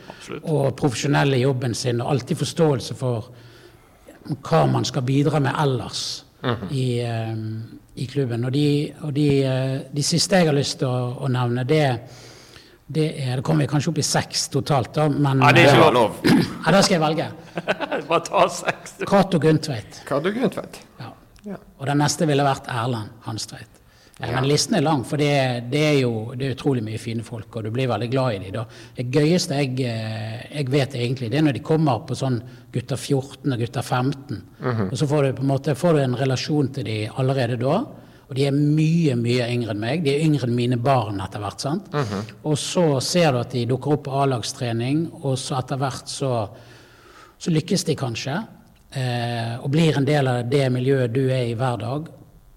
Og 0.44 0.75
profesjonelle 0.75 1.38
i 1.38 1.46
jobben 1.46 1.74
sin, 1.74 2.02
og 2.02 2.12
alltid 2.12 2.38
forståelse 2.38 2.96
for 3.00 3.30
hva 4.44 4.66
man 4.72 4.84
skal 4.86 5.02
bidra 5.08 5.40
med 5.40 5.54
ellers 5.58 6.24
i, 6.72 7.00
eh, 7.00 7.34
i 7.96 8.06
klubben. 8.08 8.44
Og, 8.46 8.52
de, 8.52 8.94
og 9.02 9.14
de, 9.14 9.44
eh, 9.44 9.80
de 9.94 10.04
siste 10.04 10.36
jeg 10.36 10.48
har 10.48 10.54
lyst 10.58 10.80
til 10.80 10.88
å, 10.88 11.16
å 11.22 11.28
nevne, 11.32 11.64
det, 11.66 12.00
det 12.88 13.06
er 13.18 13.36
Det 13.38 13.44
kommer 13.44 13.66
vi 13.66 13.72
kanskje 13.72 13.90
opp 13.90 13.98
i 13.98 14.02
seks 14.06 14.48
totalt, 14.54 14.92
da, 14.94 15.08
men 15.10 15.40
Ja, 15.42 15.52
det 15.52 15.64
er 15.66 15.75
ikke 15.80 15.94
lov. 15.94 16.20
Ja, 16.25 16.72
da 16.72 16.82
skal 16.82 17.00
jeg 17.00 17.02
velge. 17.02 17.32
Bare 18.10 18.22
ta 18.28 18.48
seks. 18.48 18.98
Cato 19.08 19.40
Gundtveit. 19.40 20.02
Karl 20.06 20.22
Gundtvedt. 20.36 20.78
Ja. 21.46 21.58
Og 21.80 21.88
den 21.90 22.00
neste 22.02 22.28
ville 22.30 22.46
vært 22.46 22.70
Erlend 22.72 23.25
Hanstveit. 23.25 23.82
Ja. 24.16 24.30
Men 24.32 24.46
listen 24.48 24.78
er 24.78 24.84
lang, 24.86 25.02
for 25.04 25.20
det, 25.20 25.68
det 25.74 25.82
er 25.90 25.98
jo 26.00 26.12
det 26.40 26.46
er 26.48 26.54
utrolig 26.56 26.80
mye 26.86 27.00
fine 27.04 27.24
folk, 27.28 27.50
og 27.58 27.66
du 27.66 27.72
blir 27.75 27.90
veldig 27.92 28.08
glad 28.14 28.38
i 28.38 28.52
dem. 28.54 28.78
Det 28.96 29.10
gøyeste 29.12 29.58
jeg, 29.60 29.74
eh, 29.84 30.46
jeg 30.54 30.70
vet 30.72 30.96
egentlig, 30.96 31.28
det 31.34 31.42
er 31.42 31.44
når 31.50 31.58
de 31.58 31.64
kommer 31.68 32.06
på 32.08 32.16
sånn 32.16 32.38
gutter 32.72 32.96
14 32.96 33.52
og 33.52 33.60
gutter 33.60 33.84
15. 33.84 34.40
Og 34.88 34.96
så 34.96 35.10
får 35.12 35.28
du 35.28 35.34
på 35.42 35.44
en 35.44 35.52
måte 35.52 35.75
får 35.75 35.98
du 35.98 36.04
en 36.06 36.16
relasjon 36.22 36.72
til 36.78 36.88
dem 36.88 37.20
allerede 37.20 37.60
da. 37.60 37.82
Og 38.25 38.34
de 38.40 38.48
er 38.48 38.56
mye, 38.56 39.18
mye 39.20 39.50
yngre 39.52 39.75
enn 39.75 39.84
meg. 39.84 40.06
De 40.08 40.16
er 40.16 40.24
yngre 40.25 40.48
enn 40.48 40.56
mine 40.56 40.80
barn 40.82 41.20
etter 41.22 41.44
hvert. 41.44 41.62
sant? 41.62 41.92
Og 42.48 42.56
så 42.58 42.86
ser 43.04 43.36
du 43.36 43.42
at 43.44 43.52
de 43.52 43.66
dukker 43.70 43.98
opp 43.98 44.08
på 44.08 44.16
A-lagstrening, 44.24 45.10
og 45.28 45.36
så 45.38 45.60
etter 45.60 45.78
hvert 45.78 46.08
så 46.10 46.32
så 47.36 47.52
lykkes 47.52 47.84
de 47.86 47.96
kanskje, 48.00 48.36
eh, 48.98 49.56
og 49.60 49.70
blir 49.74 49.98
en 50.00 50.06
del 50.08 50.28
av 50.32 50.46
det 50.50 50.64
miljøet 50.74 51.14
du 51.14 51.25
er 51.30 51.50
i 51.50 51.56
hver 51.58 51.78
dag. 51.82 52.08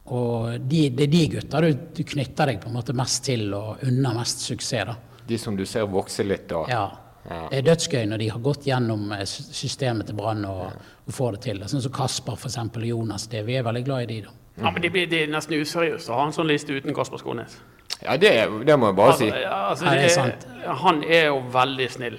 Og 0.09 0.55
de, 0.65 0.87
det 0.97 1.05
er 1.05 1.13
de 1.13 1.25
gutta 1.35 1.61
du, 1.61 1.73
du 1.95 2.01
knytter 2.09 2.49
deg 2.55 2.63
på 2.63 2.71
en 2.71 2.79
måte 2.79 2.95
mest 2.97 3.27
til 3.27 3.51
og 3.55 3.83
unner 3.85 4.17
mest 4.17 4.47
suksess. 4.47 4.89
da. 4.89 4.97
De 5.29 5.37
som 5.39 5.57
du 5.57 5.67
ser 5.69 5.85
vokse 5.93 6.25
litt 6.25 6.53
og 6.57 6.71
Ja. 6.73 6.87
Ja. 7.29 7.43
Det 7.51 7.59
er 7.59 7.65
dødsgøy 7.67 8.07
når 8.09 8.19
de 8.23 8.29
har 8.33 8.41
gått 8.41 8.65
gjennom 8.65 9.11
eh, 9.13 9.25
systemet 9.29 10.07
til 10.09 10.17
Brann 10.17 10.47
og, 10.49 10.71
og 11.05 11.13
får 11.13 11.35
det 11.37 11.41
til. 11.45 11.59
Sånn 11.69 11.83
som 11.85 11.93
Kasper 11.93 12.39
for 12.41 12.49
eksempel, 12.49 12.87
og 12.87 12.89
Jonas. 12.95 13.27
Det, 13.29 13.43
vi 13.45 13.59
er 13.59 13.67
veldig 13.67 13.83
glad 13.85 14.07
i 14.07 14.07
de, 14.15 14.21
da. 14.25 14.33
Ja, 14.63 14.71
men 14.73 14.81
det 14.83 14.91
blir 14.95 15.11
det 15.11 15.27
er 15.27 15.29
nesten 15.35 15.59
useriøst 15.61 16.09
å 16.09 16.17
ha 16.17 16.25
en 16.31 16.33
sånn 16.33 16.49
liste 16.49 16.73
uten 16.73 16.97
Kasper 16.97 17.21
Skånes. 17.21 17.59
Ja, 18.01 18.17
det, 18.17 18.33
det 18.65 18.79
må 18.81 18.89
jeg 18.89 18.97
bare 18.97 19.19
si. 19.19 19.29
Altså, 19.29 19.43
ja, 19.45 19.59
altså, 19.75 19.85
Ja, 19.85 19.93
det 19.99 20.07
er 20.09 20.15
sant. 20.15 20.49
Han 20.87 21.03
er 21.05 21.29
jo 21.29 21.43
veldig 21.53 21.91
snill. 21.99 22.17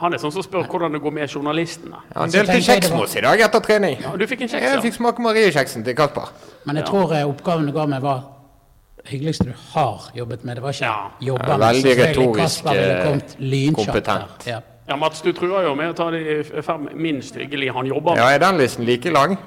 Han 0.00 0.14
er 0.14 0.18
sånn 0.18 0.32
som 0.32 0.42
spør 0.42 0.64
hvordan 0.66 0.92
det 0.96 1.00
går 1.04 1.12
med 1.14 1.30
journalistene. 1.30 1.98
Ja, 2.14 2.20
han 2.24 2.30
delte 2.30 2.56
kjeks 2.64 2.90
med 2.90 3.00
oss 3.04 3.14
i 3.16 3.20
dag 3.20 3.40
etter 3.40 3.60
trening. 3.62 3.98
Ja, 4.02 4.16
du 4.18 4.24
fikk 4.26 4.40
en 4.42 4.48
kjeks, 4.48 4.62
Jeg 4.62 4.80
fikk 4.82 4.94
smake 4.96 5.22
Marie-kjeksen 5.22 5.84
til 5.84 5.94
Kasper. 5.94 6.30
Men 6.66 6.76
jeg 6.76 6.84
Ja. 6.86 6.90
tror 6.90 7.12
eh, 7.14 7.22
oppgaven 7.28 7.66
du 7.66 7.72
ga 7.72 7.86
meg, 7.86 8.02
var 8.02 8.22
hyggeligste 9.06 9.44
du 9.44 9.52
har 9.74 10.00
jobbet 10.14 10.44
med. 10.44 10.56
Det 10.56 10.62
var 10.62 10.70
ikke 10.72 10.84
Ja. 10.84 11.10
jobba 11.20 11.46
Ja, 11.48 11.56
med. 11.56 11.68
veldig 11.68 11.96
retorisk, 11.98 12.66
eh, 12.66 13.74
kompetent. 13.74 14.46
Ja. 14.46 14.60
Ja, 14.88 14.96
Mats, 14.96 15.20
du 15.22 15.32
truer 15.32 15.62
jo 15.62 15.74
med 15.76 15.94
å 15.94 15.96
ta 15.96 16.10
de 16.10 16.42
fem 16.62 16.88
minst 16.94 17.34
hyggelige 17.36 17.72
han 17.72 17.86
jobber 17.86 18.14
med. 18.14 18.18
Ja, 18.18 18.28
er 18.34 18.38
den 18.38 18.58
listen 18.58 18.84
like 18.84 19.10
lang? 19.12 19.38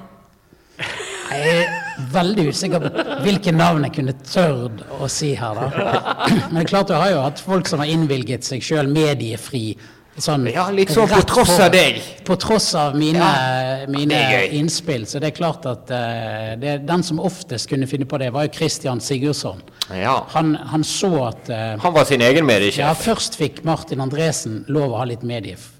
Jeg 1.30 1.66
er 1.66 1.66
veldig 2.12 2.48
usikker 2.48 2.80
på 2.80 3.04
hvilke 3.24 3.52
navn 3.52 3.82
jeg 3.84 3.92
kunne 3.92 4.12
tørt 4.12 4.82
å 5.00 5.08
si 5.10 5.34
her, 5.34 5.54
da. 5.54 5.68
Men 6.52 6.54
det 6.54 6.72
er 6.72 6.76
klart 6.76 6.86
du 6.88 6.94
har 6.94 7.10
jo 7.10 7.20
hatt 7.20 7.40
folk 7.40 7.66
som 7.68 7.80
har 7.80 7.86
innvilget 7.86 8.44
seg 8.44 8.60
sjøl 8.62 8.88
mediefri. 8.92 9.76
Sånn, 10.18 10.46
Ja, 10.48 10.70
liksom 10.72 11.08
på 11.10 11.20
tross 11.28 11.52
av 11.60 11.70
deg. 11.74 12.00
På 12.24 12.38
tross 12.40 12.70
av 12.78 12.96
mine, 12.96 13.20
Ja, 13.20 13.86
mine 13.92 14.46
innspill. 14.56 15.04
Så 15.06 15.20
det 15.20 15.32
er 15.32 15.36
klart 15.36 15.66
at 15.68 15.92
uh, 15.92 16.54
det, 16.60 16.78
den 16.88 17.04
som 17.04 17.20
oftest 17.20 17.68
kunne 17.68 17.88
finne 17.90 18.08
på 18.08 18.18
det, 18.22 18.30
var 18.32 18.48
jo 18.48 18.54
Christian 18.56 19.00
Sigurdsson. 19.00 19.60
Ja. 19.92 20.18
Han, 20.32 20.54
han 20.56 20.84
så 20.84 21.12
at 21.28 21.50
uh, 21.52 21.76
Han 21.82 21.94
var 21.94 22.08
sin 22.08 22.24
egen 22.24 22.48
ja, 22.76 22.94
først 22.94 23.36
fikk 23.36 23.62
Martin 23.64 24.00
Andresen 24.00 24.64
lov 24.72 24.94
å 24.94 25.02
ha 25.02 25.04
litt 25.04 25.22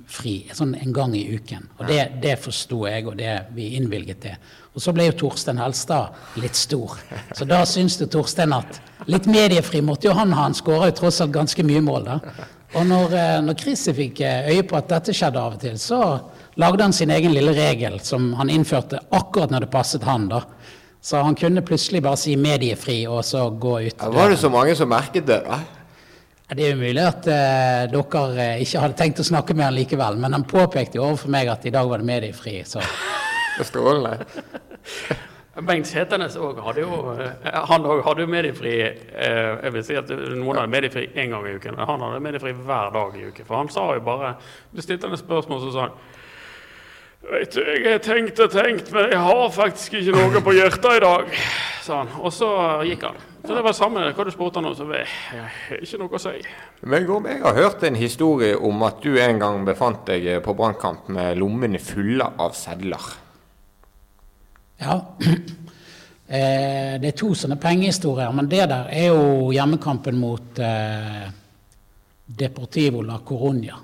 mediefri, 0.06 0.48
sånn 0.54 0.74
en 0.74 0.92
gang 0.92 1.14
i 1.14 1.34
uken. 1.34 1.68
Og 1.78 1.86
det, 1.88 2.20
det 2.22 2.38
forsto 2.38 2.86
jeg, 2.86 3.06
og 3.06 3.16
det 3.16 3.46
vi 3.54 3.76
innvilget 3.76 4.22
det. 4.22 4.36
Og 4.74 4.82
så 4.82 4.92
ble 4.92 5.06
jo 5.06 5.16
Torstein 5.16 5.58
Helstad 5.58 6.14
litt 6.36 6.54
stor. 6.54 6.98
Så 7.34 7.44
da 7.44 7.64
syns 7.64 8.00
jo 8.00 8.06
Torstein 8.06 8.52
at 8.52 8.80
litt 9.06 9.26
mediefri 9.26 9.80
måtte 9.82 10.08
jo 10.08 10.14
han 10.14 10.32
ha. 10.32 10.46
Han 10.46 10.54
skåra 10.54 10.90
jo 10.90 10.96
tross 10.96 11.20
alt 11.20 11.32
ganske 11.32 11.62
mye 11.64 11.80
mål, 11.80 12.04
da. 12.04 12.20
Og 12.74 12.84
når, 12.86 13.12
eh, 13.14 13.40
når 13.42 13.56
Chrissy 13.60 13.92
fikk 13.94 14.20
eh, 14.20 14.50
øye 14.52 14.66
på 14.66 14.76
at 14.76 14.88
dette 14.88 15.14
skjedde 15.14 15.40
av 15.40 15.54
og 15.54 15.60
til, 15.60 15.78
så 15.78 16.00
lagde 16.56 16.82
han 16.82 16.92
sin 16.92 17.10
egen 17.10 17.32
lille 17.32 17.54
regel 17.56 18.00
som 18.00 18.34
han 18.36 18.50
innførte 18.50 19.00
akkurat 19.10 19.50
når 19.50 19.64
det 19.64 19.70
passet 19.72 20.04
han, 20.04 20.28
da. 20.28 20.42
Så 21.00 21.22
han 21.22 21.36
kunne 21.38 21.62
plutselig 21.62 22.02
bare 22.02 22.18
si 22.18 22.34
mediefri, 22.36 23.06
og 23.06 23.22
så 23.24 23.46
gå 23.50 23.78
ut. 23.86 24.06
Var 24.12 24.30
det 24.32 24.38
så 24.42 24.50
mange 24.50 24.74
som 24.74 24.90
merket 24.90 25.26
det, 25.28 25.38
da? 25.46 25.60
Ja, 26.48 26.54
Det 26.54 26.66
er 26.66 26.74
jo 26.74 26.78
mulig 26.78 27.02
at 27.02 27.26
eh, 27.26 27.84
dere 27.90 28.42
eh, 28.44 28.60
ikke 28.62 28.82
hadde 28.84 28.98
tenkt 28.98 29.20
å 29.22 29.26
snakke 29.26 29.54
med 29.54 29.66
han 29.66 29.74
likevel, 29.74 30.18
men 30.22 30.36
han 30.36 30.46
påpekte 30.46 31.00
jo 31.00 31.08
overfor 31.08 31.32
meg 31.34 31.50
at 31.50 31.66
i 31.66 31.72
dag 31.74 31.88
var 31.90 31.98
det 32.02 32.06
mediefri. 32.06 32.60
Så 32.64 32.82
Strålende. 33.66 34.20
Bengt 35.66 35.88
Seternes 35.88 36.34
òg 36.36 36.58
hadde 36.60 36.82
jo 36.82 37.14
eh, 37.14 37.46
Han 37.70 37.86
også 37.88 38.04
hadde 38.10 38.26
jo 38.26 38.28
mediefri 38.28 38.74
eh, 38.84 39.54
Jeg 39.64 39.72
vil 39.72 39.84
si 39.88 39.96
at 39.96 40.10
noen 40.12 40.58
hadde 40.60 40.68
mediefri 40.68 41.06
én 41.16 41.32
gang 41.32 41.46
i 41.48 41.54
uken, 41.56 41.78
men 41.78 41.88
han 41.88 42.04
hadde 42.04 42.20
mediefri 42.22 42.52
hver 42.52 42.92
dag 42.94 43.16
i 43.16 43.24
uken. 43.30 43.48
For 43.48 43.62
han 43.62 43.72
sa 43.72 43.88
jo 43.96 44.04
bare 44.06 44.34
Du 44.70 44.84
stilte 44.84 45.08
han 45.08 45.16
et 45.16 45.24
spørsmål, 45.24 45.64
så 45.64 45.72
sa 45.72 45.88
han 45.88 45.98
Vet 47.26 47.56
du, 47.56 47.62
jeg 47.64 47.88
har 47.90 48.02
tenkt 48.04 48.38
og 48.44 48.52
tenkt, 48.52 48.92
men 48.94 49.08
jeg 49.10 49.18
har 49.18 49.48
faktisk 49.50 49.96
ikke 49.98 50.12
noe 50.14 50.42
på 50.46 50.52
hjertet 50.54 51.00
i 51.00 51.00
dag, 51.02 51.32
sa 51.82 52.04
han. 52.04 52.12
Og 52.22 52.30
så 52.30 52.50
gikk 52.86 53.02
han. 53.08 53.16
Så 53.46 53.54
det 53.54 53.62
var 53.62 53.74
samme 53.78 54.00
hva 54.10 54.24
du 54.26 54.30
spurte 54.34 54.58
om, 54.58 54.72
så 54.74 54.82
det 54.90 55.04
har 55.06 55.78
ikke 55.78 56.00
noe 56.00 56.18
å 56.18 56.18
si. 56.18 56.40
Men 56.82 57.04
jeg 57.06 57.38
har 57.44 57.54
hørt 57.54 57.84
en 57.86 57.98
historie 57.98 58.56
om 58.58 58.82
at 58.82 58.98
du 59.04 59.20
en 59.22 59.38
gang 59.38 59.62
befant 59.66 60.02
deg 60.08 60.42
på 60.42 60.54
brannkamp 60.58 61.06
med 61.14 61.38
lommene 61.38 61.78
fulle 61.78 62.26
av 62.42 62.56
sedler. 62.58 63.06
ja. 64.82 64.98
Eh, 66.26 66.98
det 66.98 67.12
er 67.12 67.14
to 67.14 67.28
sånne 67.38 67.54
pengehistorier, 67.62 68.32
men 68.34 68.48
det 68.50 68.64
der 68.66 68.88
er 68.90 69.12
jo 69.14 69.52
hjemmekampen 69.54 70.16
mot 70.18 70.58
eh, 70.58 71.30
Deportivo 72.26 73.04
la 73.06 73.20
Coruña. 73.22 73.78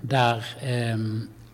Der 0.00 0.40
eh, 0.64 0.96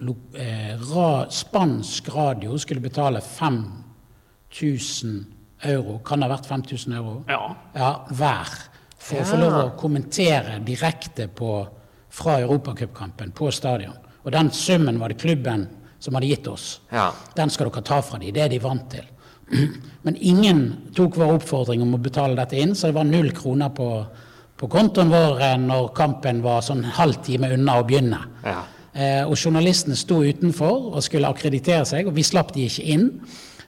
lo, 0.06 0.14
eh, 0.38 0.78
ra, 0.92 1.26
spansk 1.30 2.14
radio 2.14 2.54
skulle 2.62 2.80
betale 2.80 3.20
5000 3.20 5.39
euro. 5.62 5.98
Kan 6.04 6.20
det 6.20 6.28
ha 6.28 6.34
vært 6.36 6.48
5000 6.48 6.96
euro? 6.96 7.16
Ja. 7.28 7.42
Ja, 7.74 7.90
hver. 8.10 8.54
For 9.00 9.22
å 9.22 9.26
få 9.26 9.40
lov 9.40 9.56
å 9.58 9.66
kommentere 9.80 10.58
direkte 10.64 11.28
på, 11.32 11.54
fra 12.10 12.38
Europacupkampen 12.42 13.32
på 13.36 13.50
stadion. 13.54 13.96
Og 14.24 14.32
den 14.34 14.50
summen 14.52 14.98
var 15.00 15.12
det 15.12 15.20
klubben 15.22 15.66
som 16.00 16.16
hadde 16.16 16.30
gitt 16.30 16.48
oss. 16.48 16.80
Ja. 16.92 17.10
Den 17.36 17.52
skal 17.52 17.70
dere 17.70 17.84
ta 17.86 18.00
fra 18.04 18.20
dem. 18.20 18.32
Det 18.34 18.44
er 18.44 18.52
de 18.52 18.60
vant 18.62 18.88
til. 18.92 19.06
Men 20.06 20.16
ingen 20.16 20.64
tok 20.96 21.18
vår 21.20 21.38
oppfordring 21.38 21.82
om 21.84 21.96
å 21.96 22.02
betale 22.02 22.38
dette 22.38 22.60
inn, 22.60 22.74
så 22.76 22.90
det 22.90 22.98
var 22.98 23.08
null 23.08 23.32
kroner 23.36 23.72
på, 23.76 23.88
på 24.60 24.68
kontoen 24.70 25.12
vår 25.12 25.44
eh, 25.46 25.56
når 25.60 25.90
kampen 25.96 26.44
var 26.44 26.64
sånn 26.64 26.84
halv 26.96 27.20
time 27.26 27.52
unna 27.56 27.80
å 27.80 27.86
begynne. 27.88 28.20
Ja. 28.44 28.60
Eh, 28.90 29.22
og 29.22 29.36
journalistene 29.38 29.98
sto 29.98 30.20
utenfor 30.24 30.94
og 30.94 31.04
skulle 31.06 31.30
akkreditere 31.30 31.86
seg, 31.88 32.08
og 32.10 32.16
vi 32.16 32.26
slapp 32.26 32.54
de 32.56 32.66
ikke 32.66 32.88
inn 32.94 33.06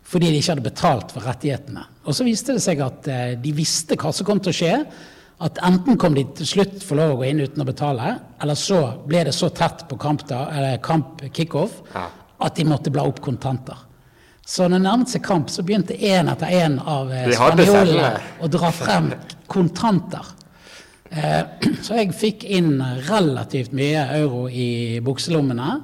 fordi 0.04 0.30
de 0.32 0.40
ikke 0.42 0.52
hadde 0.54 0.64
betalt 0.66 1.12
for 1.14 1.24
rettighetene. 1.24 1.84
Og 2.04 2.14
så 2.16 2.24
viste 2.26 2.56
det 2.56 2.62
seg 2.64 2.80
at 2.84 3.06
eh, 3.08 3.34
de 3.40 3.52
visste 3.56 3.96
hva 3.96 4.10
som 4.12 4.26
kom 4.28 4.40
til 4.42 4.52
å 4.52 4.56
skje. 4.58 4.74
At 5.42 5.58
enten 5.66 5.96
kom 5.98 6.14
de 6.14 6.22
til 6.38 6.46
slutt 6.46 6.82
få 6.86 6.94
lov 6.98 7.14
å 7.14 7.20
gå 7.22 7.28
inn 7.30 7.40
uten 7.42 7.62
å 7.64 7.66
betale, 7.66 8.12
eller 8.42 8.54
så 8.58 8.82
ble 9.08 9.24
det 9.26 9.32
så 9.34 9.48
tett 9.50 9.86
på 9.90 9.96
kamp, 9.98 10.22
kamp 10.84 11.22
kickoff 11.34 11.80
Ja. 11.94 12.04
at 12.46 12.54
de 12.58 12.64
måtte 12.68 12.92
bla 12.94 13.02
opp 13.08 13.18
kontanter. 13.24 13.74
Så 14.46 14.66
når 14.68 14.78
det 14.78 14.84
nærmet 14.84 15.08
seg 15.10 15.22
kamp, 15.22 15.50
så 15.50 15.62
begynte 15.66 15.94
én 15.98 16.30
etter 16.30 16.46
én 16.50 16.78
av 16.78 17.10
eh, 17.14 17.30
spanjolene 17.34 18.12
å 18.42 18.48
dra 18.50 18.70
frem 18.74 19.12
kontanter. 19.50 20.30
Eh, 21.10 21.42
Så 21.82 21.94
jeg 21.98 22.14
fikk 22.14 22.44
inn 22.48 22.76
relativt 23.08 23.72
mye 23.76 24.02
euro 24.20 24.46
i 24.48 25.00
bukselommene. 25.04 25.80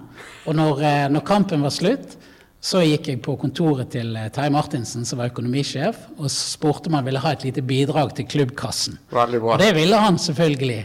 Og 0.46 0.54
når, 0.56 0.82
når 1.12 1.24
kampen 1.26 1.62
var 1.66 1.74
slutt, 1.74 2.14
så 2.58 2.80
gikk 2.82 3.12
jeg 3.12 3.20
på 3.22 3.36
kontoret 3.38 3.92
til 3.94 4.16
eh, 4.18 4.30
Terje 4.34 4.50
Martinsen, 4.50 5.04
som 5.06 5.20
var 5.20 5.30
økonomisjef, 5.30 6.08
og 6.18 6.30
spurte 6.32 6.90
om 6.90 6.96
han 6.98 7.06
ville 7.06 7.22
ha 7.22 7.32
et 7.34 7.44
lite 7.46 7.62
bidrag 7.62 8.16
til 8.18 8.26
klubbkassen. 8.26 8.98
Veldig 9.14 9.40
bra. 9.44 9.52
Og 9.54 9.62
det 9.62 9.70
ville 9.76 10.00
han 10.02 10.18
selvfølgelig. 10.18 10.80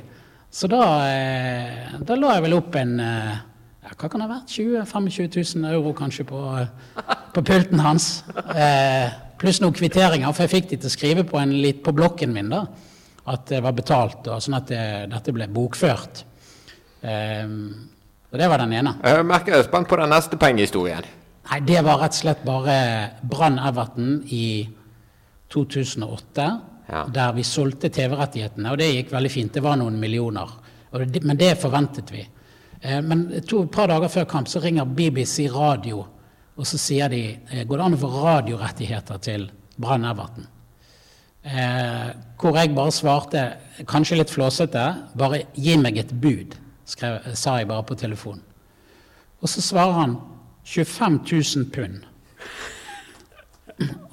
Så 0.54 0.70
da, 0.70 0.84
eh, 1.10 1.96
da 2.06 2.18
la 2.20 2.36
jeg 2.36 2.46
vel 2.46 2.54
opp 2.60 2.76
en 2.78 2.94
eh, 3.02 3.32
ja, 3.84 3.96
Hva 3.98 4.06
kan 4.06 4.22
det 4.22 4.28
ha 4.28 4.36
vært? 4.36 4.54
20 4.54 4.86
25 4.86 5.32
000 5.64 5.72
euro 5.74 5.96
kanskje 5.98 6.28
på, 6.30 6.42
på 7.34 7.44
pulten 7.50 7.82
hans. 7.82 8.12
Eh, 8.54 9.10
Pluss 9.42 9.58
noen 9.60 9.74
kvitteringer, 9.76 10.30
for 10.32 10.46
jeg 10.46 10.54
fikk 10.54 10.70
de 10.70 10.78
til 10.78 10.88
å 10.88 10.94
skrive 10.94 11.26
på, 11.28 11.40
en, 11.42 11.56
på 11.84 11.92
blokken 11.98 12.32
min 12.32 12.54
da, 12.54 12.62
at 13.34 13.50
det 13.50 13.64
var 13.66 13.74
betalt, 13.76 14.30
og 14.30 14.46
sånn 14.46 14.56
at 14.56 14.70
det, 14.70 14.84
dette 15.12 15.34
ble 15.36 15.50
bokført. 15.52 16.22
Og 17.04 18.38
det 18.40 18.48
var 18.48 18.64
den 18.64 18.78
ene. 18.78 18.94
Jeg 19.04 19.26
merker 19.28 19.52
jeg 19.58 19.66
er 19.66 19.68
spent 19.68 19.90
på 19.92 20.00
den 20.00 20.16
neste 20.16 20.40
pengehistorien. 20.40 21.10
Nei, 21.50 21.60
det 21.68 21.82
var 21.84 22.00
rett 22.00 22.16
og 22.16 22.22
slett 22.22 22.44
bare 22.48 22.76
Brann 23.28 23.60
Everton 23.60 24.22
i 24.32 24.46
2008. 25.54 26.46
Ja. 26.88 27.06
Der 27.08 27.34
vi 27.36 27.44
solgte 27.48 27.90
TV-rettighetene, 27.94 28.72
og 28.72 28.80
det 28.80 28.92
gikk 28.92 29.12
veldig 29.14 29.32
fint. 29.32 29.54
Det 29.56 29.64
var 29.64 29.78
noen 29.80 30.00
millioner. 30.00 30.50
Det, 30.92 31.24
men 31.24 31.40
det 31.40 31.56
forventet 31.62 32.12
vi. 32.14 32.24
Eh, 32.82 33.00
men 33.02 33.28
to, 33.48 33.64
et 33.64 33.72
par 33.74 33.90
dager 33.92 34.12
før 34.12 34.28
kamp 34.30 34.50
så 34.52 34.62
ringer 34.64 34.88
BBC 34.88 35.48
Radio, 35.52 36.04
og 36.54 36.68
så 36.70 36.80
sier 36.82 37.12
de 37.12 37.22
eh, 37.34 37.64
går 37.68 37.80
det 37.80 37.86
an 37.86 37.96
å 37.98 38.02
få 38.02 38.12
radiorettigheter 38.14 39.22
til 39.24 39.48
Brann 39.80 40.06
Everton. 40.10 40.50
Eh, 41.44 42.10
hvor 42.40 42.60
jeg 42.60 42.76
bare 42.76 42.96
svarte, 42.96 43.46
kanskje 43.90 44.20
litt 44.20 44.32
flåsete, 44.32 44.84
bare 45.20 45.46
gi 45.56 45.78
meg 45.80 45.98
et 46.00 46.12
bud, 46.12 46.56
skrev, 46.88 47.34
sa 47.36 47.58
jeg 47.60 47.72
bare 47.72 47.88
på 47.88 47.98
telefon. 48.00 48.44
Og 49.44 49.52
så 49.52 49.64
svarer 49.64 49.98
han 49.98 50.20
25 50.64 51.20
000 51.32 51.70
pund. 51.74 52.04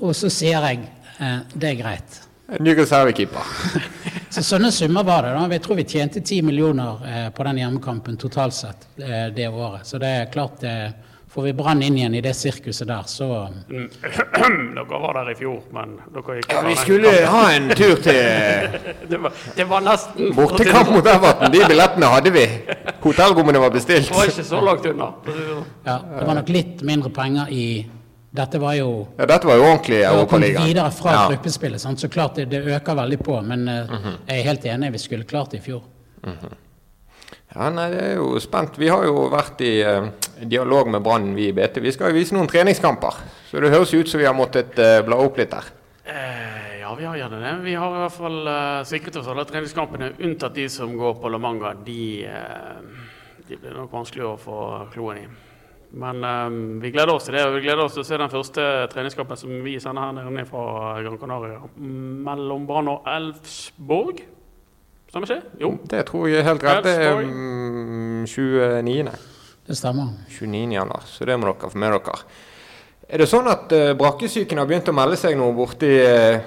Og 0.01 0.17
så 0.17 0.31
sier 0.33 0.65
jeg 0.71 0.85
eh, 1.21 1.39
det 1.55 1.73
er 1.75 1.81
greit. 1.83 2.21
Ny 2.59 2.75
reservekeeper. 2.75 3.55
Så 4.31 4.43
sånne 4.47 4.71
summer 4.71 5.03
var 5.03 5.27
det. 5.27 5.31
da. 5.35 5.47
Jeg 5.51 5.63
tror 5.63 5.79
vi 5.81 5.85
tjente 5.91 6.21
10 6.23 6.43
millioner 6.47 7.07
eh, 7.07 7.29
på 7.35 7.47
den 7.47 7.59
hjemmekampen 7.59 8.19
totalt 8.19 8.55
sett 8.55 8.87
eh, 9.03 9.27
det 9.35 9.49
året. 9.49 9.87
Så 9.87 9.99
det 9.99 10.11
er 10.21 10.29
klart 10.31 10.63
eh, 10.67 10.91
Får 11.31 11.43
vi 11.43 11.53
Brann 11.53 11.83
inn 11.83 11.97
igjen 11.97 12.15
i 12.15 12.21
det 12.21 12.33
sirkuset 12.35 12.89
der, 12.89 13.03
så 13.07 13.27
Dere 14.75 14.85
var 14.89 15.15
der 15.15 15.29
i 15.31 15.35
fjor, 15.39 15.61
men 15.71 15.93
dere 16.11 16.39
gikk 16.41 16.51
Ja, 16.51 16.63
vi 16.67 16.73
skulle 16.81 17.13
ha 17.31 17.43
en 17.55 17.69
tur 17.79 18.01
til 18.03 18.17
det, 19.13 19.21
var, 19.23 19.37
det 19.57 19.67
var 19.71 19.85
nesten 19.87 20.33
bortekamp 20.35 20.91
mot 20.91 21.07
Everton. 21.07 21.53
De 21.55 21.61
billettene 21.71 22.09
hadde 22.11 22.33
vi. 22.35 22.43
Hotellrommene 23.05 23.63
var 23.63 23.71
bestilt. 23.71 24.09
Det 24.11 24.17
var 24.17 24.33
ikke 24.33 24.47
så 24.49 24.63
langt 24.65 24.89
unna. 24.91 25.07
for 25.27 25.39
sånn. 25.39 25.69
ja, 25.87 25.97
det 26.17 26.27
var 26.33 26.39
nok 26.41 26.51
litt 26.57 26.83
mindre 26.91 27.13
penger 27.21 27.53
i 27.55 27.65
Dette 28.31 28.59
var 28.63 28.75
jo 28.79 28.91
Ja, 29.19 29.27
dette 29.27 29.47
var 29.47 29.57
jo 29.59 29.69
ordentlig 29.69 30.01
Europaligaen. 30.07 30.67
videre 30.67 30.91
fra 30.95 31.13
Ja. 31.13 31.23
gruppespillet. 31.31 31.81
Sant? 31.83 32.01
Så 32.01 32.09
klart 32.09 32.35
det, 32.39 32.45
det 32.51 32.65
øker 32.67 32.95
veldig 32.95 33.19
på, 33.23 33.41
men 33.43 33.69
uh, 33.69 33.75
mm 33.75 33.97
-hmm. 33.97 34.19
jeg 34.27 34.39
er 34.39 34.43
helt 34.43 34.65
enig, 34.65 34.93
vi 34.93 34.99
skulle 34.99 35.25
klart 35.25 35.51
det 35.51 35.59
i 35.59 35.61
fjor. 35.61 35.83
Ja, 37.51 37.67
nei, 37.75 37.89
det 37.91 38.03
er 38.13 38.19
jo 38.21 38.39
spent. 38.39 38.77
Vi 38.79 38.89
har 38.93 39.03
jo 39.09 39.25
vært 39.31 39.59
i 39.67 39.81
uh, 39.83 40.07
dialog 40.47 40.93
med 40.95 41.03
Brann, 41.03 41.33
vi 41.35 41.49
i 41.51 41.55
BT. 41.55 41.81
Vi 41.83 41.93
skal 41.97 42.13
jo 42.13 42.21
vise 42.21 42.37
noen 42.37 42.47
treningskamper. 42.51 43.19
Så 43.49 43.59
det 43.59 43.73
høres 43.75 43.91
ut 43.91 44.11
som 44.11 44.23
vi 44.23 44.29
har 44.29 44.37
måttet 44.39 44.79
uh, 44.79 45.01
bla 45.03 45.19
opp 45.19 45.41
litt 45.41 45.51
der. 45.51 45.73
Eh, 46.07 46.79
ja, 46.85 46.95
vi 46.95 47.09
har 47.09 47.19
gjerne 47.19 47.43
det. 47.43 47.57
Vi 47.67 47.75
har 47.75 47.97
i 47.97 48.05
hvert 48.05 48.17
fall 48.21 48.39
uh, 48.47 48.87
sikret 48.87 49.19
oss 49.19 49.33
alle 49.35 49.49
treningskampene, 49.51 50.13
unntatt 50.23 50.55
de 50.55 50.69
som 50.71 50.95
går 50.95 51.19
på 51.19 51.35
La 51.35 51.43
Manga. 51.43 51.75
De, 51.75 52.07
de 53.51 53.59
blir 53.59 53.75
nok 53.75 53.99
vanskelig 53.99 54.29
å 54.31 54.39
få 54.39 54.65
kloen 54.95 55.25
i. 55.25 55.29
Men 55.91 56.23
vi 56.79 56.93
gleder 56.95 57.17
oss 57.17 57.25
til 57.27 57.35
det. 57.35 57.49
og 57.49 57.57
Vi 57.57 57.65
gleder 57.65 57.83
oss 57.83 57.97
til 57.97 58.05
å 58.05 58.07
se 58.07 58.19
den 58.21 58.31
første 58.31 58.67
treningskampen 58.93 59.41
som 59.41 59.57
vi 59.65 59.73
sender 59.83 60.07
her 60.07 60.21
nede 60.21 60.47
fra 60.47 61.01
Gran 61.03 61.19
Canaria. 61.19 61.65
Mellom 61.83 62.69
Brann 62.69 62.93
og 62.95 63.11
Elfsborg. 63.11 64.23
Stemmer 65.11 65.27
ikke? 65.27 65.57
Jo. 65.59 65.73
Det 65.91 66.05
tror 66.07 66.29
jeg 66.31 66.39
er 66.39 66.47
helt 66.47 66.63
rett. 66.63 66.85
Det 66.87 66.93
er 66.95 67.09
Elfsborg. 67.09 67.27
mm, 67.27 68.27
29. 68.31 69.15
Det 69.67 69.77
stemmer. 69.77 70.13
29. 70.31 70.73
januar, 70.73 71.03
så 71.07 71.27
det 71.27 71.39
må 71.39 71.51
dere 71.51 71.71
få 71.71 71.79
med 71.83 71.97
dere. 71.97 72.15
Er 73.11 73.19
det 73.19 73.27
sånn 73.27 73.51
at 73.51 73.73
uh, 73.75 73.91
brakkesyken 73.99 74.61
har 74.63 74.69
begynt 74.71 74.91
å 74.91 74.95
melde 74.95 75.19
seg 75.19 75.35
nå 75.39 75.49
borti 75.57 75.91
uh, 75.99 76.39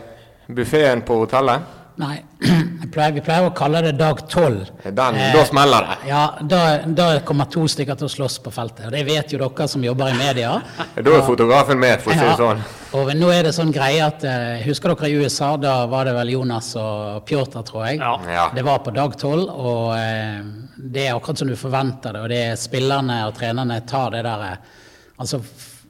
buffeen 0.47 1.03
på 1.03 1.17
hotellet? 1.25 1.82
Nei, 2.01 2.15
pleier, 2.93 3.11
vi 3.13 3.21
pleier 3.21 3.45
å 3.45 3.51
kalle 3.53 3.81
det 3.85 3.91
dag 3.99 4.21
tolv. 4.29 4.63
Den, 4.83 5.15
Eh, 5.19 5.33
Da 5.35 5.43
smeller 5.45 5.85
det. 5.89 5.97
Ja, 6.09 6.21
da, 6.41 6.61
da 6.87 7.07
kommer 7.25 7.45
to 7.53 7.67
stykker 7.69 7.97
til 7.99 8.07
å 8.07 8.13
slåss 8.13 8.39
på 8.41 8.51
feltet. 8.53 8.87
Og 8.87 8.95
det 8.95 9.03
vet 9.05 9.33
jo 9.35 9.37
dere 9.41 9.67
som 9.69 9.83
jobber 9.85 10.09
i 10.09 10.17
media. 10.17 10.55
Da 10.95 11.13
er 11.19 11.21
fotografen 11.27 11.77
med, 11.79 12.01
for 12.01 12.13
å 12.13 12.17
si 12.17 12.25
det 12.25 12.37
sånn. 12.39 12.63
Og 12.97 13.11
nå 13.17 13.29
er 13.33 13.43
det 13.47 13.53
sånn 13.53 13.71
greie 13.73 14.01
at 14.05 14.25
eh, 14.25 14.63
Husker 14.65 14.93
dere 14.95 15.09
i 15.11 15.19
USA? 15.21 15.51
Da 15.61 15.75
var 15.89 16.09
det 16.09 16.15
vel 16.17 16.33
Jonas 16.33 16.71
og 16.81 17.21
Pjotr, 17.29 17.61
tror 17.67 17.85
jeg. 17.91 17.99
Ja. 18.01 18.15
Ja. 18.29 18.47
Det 18.55 18.65
var 18.65 18.81
på 18.85 18.93
dag 18.95 19.13
tolv, 19.21 19.49
og 19.49 19.93
eh, 19.97 20.41
det 20.77 21.07
er 21.07 21.13
akkurat 21.17 21.43
som 21.43 21.49
du 21.49 21.55
forventer 21.57 22.17
det. 22.17 22.23
Og 22.25 22.33
det 22.33 22.41
er 22.51 22.57
spillerne 22.59 23.19
og 23.27 23.37
trenerne 23.37 23.79
tar 23.89 24.09
det 24.17 24.25
der 24.25 24.47
eh, 24.49 24.57
Altså, 25.21 25.37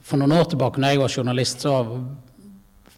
for 0.04 0.20
noen 0.20 0.34
år 0.36 0.44
tilbake, 0.52 0.78
når 0.84 0.92
jeg 0.92 1.00
var 1.00 1.12
journalist, 1.16 1.62
så 1.64 1.78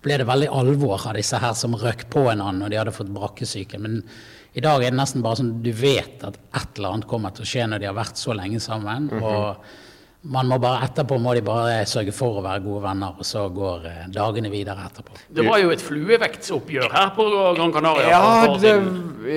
ble 0.07 0.21
det 0.23 0.29
veldig 0.29 0.51
alvor 0.55 1.09
av 1.11 1.17
disse 1.19 1.41
her 1.43 1.57
som 1.59 1.75
røk 1.79 2.07
på 2.13 2.29
en 2.31 2.41
annen 2.41 2.63
når 2.63 2.73
de 2.73 2.81
hadde 2.83 2.95
fått 2.95 3.11
brakkesyke. 3.15 3.81
Men 3.83 4.01
i 4.57 4.63
dag 4.65 4.85
er 4.85 4.95
det 4.95 5.01
nesten 5.01 5.25
bare 5.25 5.41
sånn 5.43 5.57
du 5.65 5.73
vet 5.77 6.23
at 6.25 6.39
et 6.39 6.79
eller 6.79 6.95
annet 6.95 7.11
kommer 7.11 7.35
til 7.35 7.45
å 7.45 7.51
skje 7.51 7.67
når 7.69 7.83
de 7.83 7.91
har 7.91 7.99
vært 7.99 8.23
så 8.23 8.37
lenge 8.37 8.63
sammen. 8.63 9.11
og 9.19 9.67
man 10.27 10.49
må 10.51 10.57
bare 10.59 10.83
etterpå 10.87 11.19
må 11.23 11.35
de 11.37 11.43
bare 11.45 11.85
sørge 11.87 12.11
for 12.15 12.41
å 12.41 12.43
være 12.43 12.63
gode 12.65 12.83
venner, 12.83 13.15
og 13.15 13.27
så 13.27 13.45
går 13.55 13.85
eh, 13.87 14.01
dagene 14.11 14.51
videre 14.51 14.87
etterpå. 14.89 15.15
Det 15.39 15.45
var 15.47 15.61
jo 15.63 15.71
et 15.71 15.85
fluevektsoppgjør 15.85 16.95
her 16.97 17.13
på 17.15 17.27
Gran 17.31 17.75
Canaria. 17.75 18.09
Ja, 18.11 18.57
det, 18.59 18.73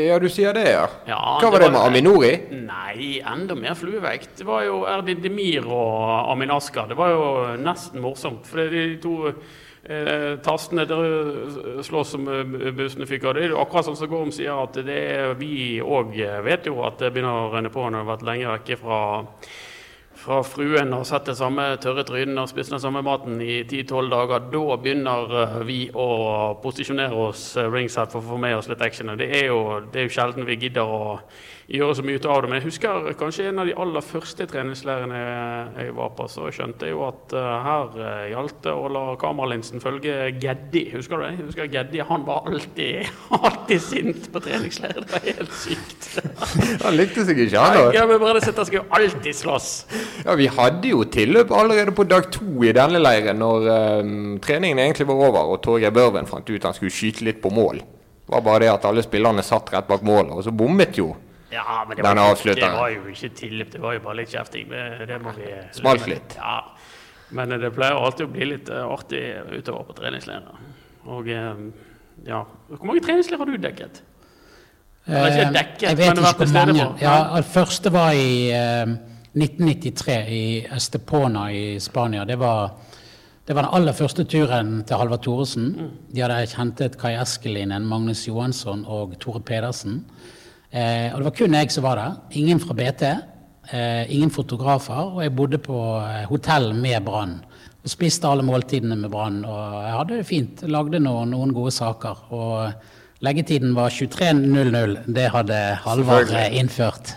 ja, 0.08 0.18
du 0.22 0.26
sier 0.34 0.56
det, 0.58 0.66
ja. 0.72 0.88
Ja, 1.10 1.20
Hva 1.44 1.52
var 1.54 1.66
det 1.66 1.72
med 1.76 1.82
Aminori? 1.84 2.34
Nei, 2.64 3.20
enda 3.22 3.58
mer 3.60 3.78
fluevekt. 3.78 4.40
Det 4.42 4.50
var 4.50 4.66
jo 4.66 4.82
Erdin 4.90 5.22
Demir 5.22 5.68
og 5.68 6.32
Amin 6.34 6.58
Asker. 6.58 6.90
Det 6.90 6.98
var 6.98 7.14
jo 7.14 7.30
nesten 7.62 8.02
morsomt. 8.02 8.50
For 8.50 8.74
de 8.74 8.88
to 9.04 9.34
eh, 9.84 10.36
tastene 10.46 10.86
der 10.90 11.84
slåss 11.86 12.14
som 12.16 12.28
eh, 12.28 12.72
bussene. 12.76 13.08
Det 13.08 13.24
er 13.24 13.54
jo 13.54 13.62
akkurat 13.64 13.90
som 13.90 14.12
Gorm 14.12 14.32
sier, 14.36 14.56
at 14.64 14.80
det 14.86 15.00
er, 15.00 15.34
vi 15.40 15.80
òg 15.82 16.16
vet 16.46 16.70
jo 16.70 16.82
at 16.88 17.00
det 17.00 17.14
begynner 17.14 17.48
å 17.48 17.52
renne 17.54 17.74
på 17.74 17.84
når 17.86 18.00
vi 18.00 18.06
har 18.06 18.14
vært 18.14 18.30
lenge 18.30 18.54
vekke 18.58 18.80
fra 18.84 19.02
fra 20.20 20.42
fruen 20.44 20.92
og 20.96 21.06
sett 21.08 21.30
det 21.30 21.38
samme 21.40 21.66
tørre 21.82 22.04
trynet 22.08 22.42
og 22.42 22.50
spist 22.52 22.74
den 22.74 22.82
samme 22.84 23.02
maten 23.06 23.40
i 23.42 23.62
10-12 23.64 24.10
dager, 24.12 24.48
da 24.52 24.78
begynner 24.82 25.36
eh, 25.44 25.56
vi 25.68 25.80
å 25.96 26.08
posisjonere 26.64 27.22
oss 27.30 27.44
eh, 27.58 27.70
ringside 27.72 28.12
for 28.12 28.22
å 28.22 28.34
få 28.34 28.42
med 28.42 28.58
oss 28.58 28.68
litt 28.72 28.84
action. 28.84 29.14
Det 29.20 29.30
er 29.40 29.48
jo, 29.48 29.62
det 29.94 30.02
er 30.02 30.10
jo 30.10 30.16
sjelden 30.18 30.48
vi 30.50 30.60
gidder 30.60 30.92
å 30.92 31.16
gjøre 31.70 31.96
så 32.00 32.06
mye 32.06 32.18
ut 32.18 32.26
av 32.26 32.42
det. 32.42 32.50
Men 32.50 32.60
jeg 32.60 32.68
husker 32.68 33.10
kanskje 33.20 33.50
en 33.50 33.62
av 33.62 33.70
de 33.70 33.76
aller 33.84 34.06
første 34.06 34.46
treningsleirene 34.50 35.20
jeg 35.78 35.94
var 35.98 36.14
på, 36.18 36.26
så 36.32 36.50
skjønte 36.54 36.88
jeg 36.88 36.96
jo 36.96 37.04
at 37.08 37.36
eh, 37.38 37.50
her 37.66 38.00
uh, 38.00 38.24
gjaldt 38.32 38.64
det 38.66 38.74
å 38.74 38.88
la 38.92 39.04
kameralinsen 39.22 39.84
følge 39.84 40.32
Geddi. 40.42 40.86
Husker 40.96 41.20
du 41.20 41.26
det? 41.26 41.32
Jeg 41.36 41.48
husker 41.50 41.70
Geddi, 41.76 42.02
han 42.10 42.26
var 42.28 42.50
alltid, 42.50 43.12
alltid 43.38 43.84
sint 43.86 44.30
på 44.34 44.42
treningsleir. 44.46 44.98
Det 45.04 45.14
var 45.14 45.28
helt 45.28 45.56
sykt. 45.60 46.10
Han 46.86 46.96
likte 46.96 47.24
seg 47.28 47.38
ikke, 47.44 47.60
han 47.62 47.76
da. 47.76 47.84
Ja, 47.94 48.06
men 48.10 48.20
bare 48.22 48.42
sett, 48.42 48.58
han 48.58 48.74
jo 48.74 48.82
alltid 48.96 49.36
slåss. 49.36 49.70
Ja, 50.26 50.34
Vi 50.40 50.48
hadde 50.52 50.90
jo 50.90 51.04
tilløp 51.12 51.52
allerede 51.56 51.94
på 51.96 52.06
dag 52.08 52.30
to 52.34 52.64
i 52.66 52.74
denne 52.76 53.02
leiren, 53.02 53.40
når 53.42 53.68
um, 54.02 54.38
treningen 54.44 54.82
egentlig 54.82 55.08
var 55.10 55.22
over 55.28 55.54
og 55.54 55.62
Torgeir 55.66 55.94
Børven 55.94 56.30
fant 56.30 56.50
ut 56.50 56.66
han 56.66 56.76
skulle 56.76 56.94
skyte 56.94 57.26
litt 57.28 57.42
på 57.44 57.52
mål. 57.54 57.82
Det 57.82 58.34
var 58.36 58.46
bare 58.46 58.64
det 58.66 58.72
at 58.74 58.88
alle 58.90 59.04
spillerne 59.06 59.46
satt 59.46 59.72
rett 59.74 59.90
bak 59.90 60.06
målet, 60.06 60.34
og 60.38 60.46
så 60.46 60.54
bommet 60.56 60.98
jo. 61.00 61.12
Ja, 61.52 61.84
men 61.88 61.98
det 61.98 62.04
var, 62.06 62.20
ikke, 62.36 62.56
det 62.56 62.70
var 62.76 62.90
jo 62.94 63.06
ikke 63.10 63.30
tilløp, 63.36 63.72
det 63.74 63.82
var 63.82 63.96
jo 63.96 64.02
bare 64.04 64.20
litt 64.22 64.34
kjefting. 64.34 64.70
Det, 64.70 65.08
det 65.10 65.18
må 65.24 65.34
vi 65.38 65.48
Smalt 65.74 66.06
litt. 66.10 66.36
Ja. 66.38 66.60
Men 67.34 67.54
det 67.62 67.72
pleier 67.74 67.98
alltid 67.98 68.26
å 68.28 68.32
bli 68.34 68.46
litt 68.52 68.70
eh, 68.74 68.86
artig 68.86 69.24
utover 69.54 69.88
på 69.90 69.96
treningsleirer. 69.98 70.62
Og 71.10 71.30
eh, 71.34 71.66
ja 72.28 72.44
Hvor 72.70 72.86
mange 72.90 73.02
treningsleirer 73.06 73.42
har 73.44 73.50
du 73.50 73.58
dekket? 73.66 74.02
Eller 75.10 75.32
ikke 75.32 75.46
Eh, 75.48 75.54
dekket, 75.56 75.84
jeg 75.88 75.98
vet 75.98 76.08
vært 76.10 76.20
ikke 76.20 76.30
til 76.30 76.38
hvor 76.38 76.52
stede 76.54 76.74
mange. 76.74 76.88
på. 77.00 77.04
Ja, 77.06 77.16
det 77.38 77.46
første 77.50 77.94
var 77.94 78.12
i 78.14 78.32
eh, 78.54 78.96
1993 79.34 80.18
i 80.30 80.44
Estepona 80.76 81.48
i 81.54 81.64
Spania. 81.82 82.26
Det 82.30 82.38
var, 82.40 82.76
det 83.48 83.56
var 83.56 83.66
den 83.66 83.74
aller 83.80 83.94
første 83.98 84.26
turen 84.30 84.84
til 84.86 84.98
Halvard 85.02 85.24
Thoresen. 85.26 85.70
De 86.14 86.22
hadde 86.22 86.42
hentet 86.58 86.98
Kai 87.02 87.16
Eskelinen, 87.22 87.86
Magnus 87.90 88.28
Johansson 88.28 88.86
og 88.86 89.18
Tore 89.22 89.42
Pedersen. 89.42 90.04
Eh, 90.70 91.10
og 91.14 91.20
det 91.20 91.28
var 91.30 91.36
kun 91.38 91.58
jeg 91.58 91.72
som 91.74 91.86
var 91.86 92.00
der. 92.00 92.18
Ingen 92.38 92.62
fra 92.62 92.76
BT. 92.78 93.04
Eh, 93.72 94.16
ingen 94.16 94.30
fotografer. 94.30 95.16
Og 95.16 95.24
jeg 95.24 95.36
bodde 95.36 95.62
på 95.62 95.78
eh, 96.02 96.26
hotell 96.30 96.74
med 96.78 97.04
Brann. 97.06 97.40
Og 97.80 97.90
spiste 97.90 98.30
alle 98.30 98.46
måltidene 98.46 98.98
med 99.00 99.10
Brann. 99.14 99.44
Og 99.46 99.80
jeg 99.86 99.96
hadde 99.98 100.20
det 100.20 100.28
fint. 100.30 100.64
Lagde 100.70 101.02
noen, 101.02 101.34
noen 101.34 101.54
gode 101.56 101.74
saker. 101.74 102.28
Og 102.36 103.26
leggetiden 103.26 103.74
var 103.78 103.90
23.00. 103.90 105.00
Det 105.08 105.32
hadde 105.34 105.58
Halvard 105.86 106.36
eh, 106.36 106.54
innført. 106.60 107.16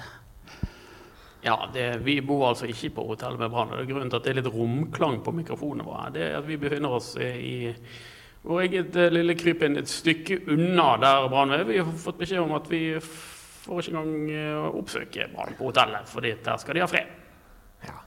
Ja, 1.42 1.56
det, 1.74 2.04
Vi 2.04 2.20
bor 2.20 2.48
altså 2.52 2.68
ikke 2.70 2.94
på 2.96 3.06
hotell 3.08 3.36
med 3.38 3.50
Brann. 3.50 3.72
det 3.74 3.82
er 3.82 3.90
Grunnen 3.90 4.10
til 4.10 4.20
at 4.20 4.24
det 4.24 4.30
er 4.30 4.40
litt 4.40 4.54
romklang 4.54 5.20
på 5.24 5.34
mikrofonene 5.34 5.86
våre, 5.86 6.10
det 6.14 6.22
er 6.28 6.36
at 6.38 6.46
vi 6.46 6.56
befinner 6.56 6.94
oss 6.94 7.16
i 7.18 7.72
vår 8.46 8.60
eget 8.62 8.96
eh, 8.98 9.10
lille 9.10 9.34
krypinn 9.38 9.78
et 9.78 9.90
stykke 9.90 10.40
unna 10.54 10.92
der 11.02 11.26
Brann 11.30 11.54
er. 11.54 11.64
Vi 11.66 11.80
har 11.80 11.90
fått 11.98 12.20
beskjed 12.22 12.42
om 12.42 12.54
at 12.58 12.70
vi 12.70 12.84
får 13.62 13.82
ikke 13.82 13.94
engang 13.94 14.30
eh, 14.34 14.78
oppsøke 14.82 15.26
barn 15.32 15.58
på 15.58 15.70
hotellet, 15.70 16.08
for 16.10 16.24
der 16.24 16.60
skal 16.60 16.78
de 16.78 16.82
ha 16.84 16.88
fred. 16.90 17.18
Ja. 17.86 17.98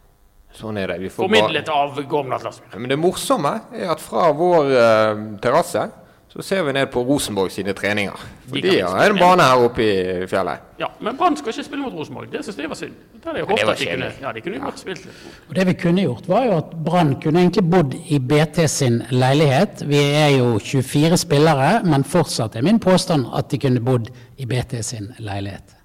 Sånn 0.55 0.79
er 0.79 0.93
det. 0.93 0.99
Vi 1.03 1.11
får 1.11 1.27
bare... 1.27 1.45
Formidlet 1.45 1.71
av 1.73 2.01
Gorm 2.11 2.33
Atlas. 2.35 2.61
Men 2.75 2.91
det 2.91 2.99
morsomme 2.99 3.53
er 3.75 3.93
at 3.95 4.03
fra 4.03 4.29
vår 4.35 4.71
uh, 4.71 5.23
terrasse 5.43 5.87
så 6.35 6.41
ser 6.41 6.63
vi 6.63 6.73
ned 6.73 6.87
på 6.91 6.99
Rosenborg 7.03 7.51
sine 7.51 7.73
treninger. 7.73 8.23
For 8.49 8.59
De 8.59 8.71
har 8.81 9.09
en 9.09 9.19
bane 9.19 9.43
her 9.47 9.61
oppe 9.63 9.83
i 9.85 10.25
fjellet. 10.27 10.65
Ja, 10.81 10.89
men 10.99 11.15
Brann 11.15 11.37
skal 11.39 11.53
ikke 11.53 11.63
spille 11.63 11.85
mot 11.85 11.93
Rosenborg. 11.95 12.27
Det 12.33 12.41
syns 12.43 12.57
jeg 12.59 12.71
var 12.73 12.79
synd. 12.79 12.97
Det, 13.13 13.35
det 13.37 13.45
var 13.47 13.77
de 13.79 13.85
kunne, 13.87 14.09
ja, 14.19 14.33
de 14.35 14.43
kunne 14.43 14.59
godt 14.59 14.81
spilt 14.83 15.05
litt. 15.07 15.21
Og 15.47 15.55
det 15.55 15.65
vi 15.69 15.75
kunne 15.79 16.03
gjort, 16.03 16.27
var 16.27 16.49
jo 16.49 16.57
at 16.57 16.73
Brann 16.89 17.13
kunne 17.23 17.45
egentlig 17.45 17.63
bodd 17.71 17.95
i 17.95 18.19
BT 18.19 18.59
sin 18.67 18.99
leilighet. 19.15 19.85
Vi 19.87 20.01
er 20.09 20.33
jo 20.35 20.49
24 20.59 21.21
spillere, 21.23 21.69
men 21.87 22.03
fortsatt 22.03 22.59
er 22.59 22.67
min 22.67 22.83
påstand 22.83 23.31
at 23.31 23.47
de 23.55 23.61
kunne 23.63 23.85
bodd 23.87 24.11
i 24.35 24.49
BT 24.49 24.81
sin 24.83 25.13
leilighet. 25.23 25.77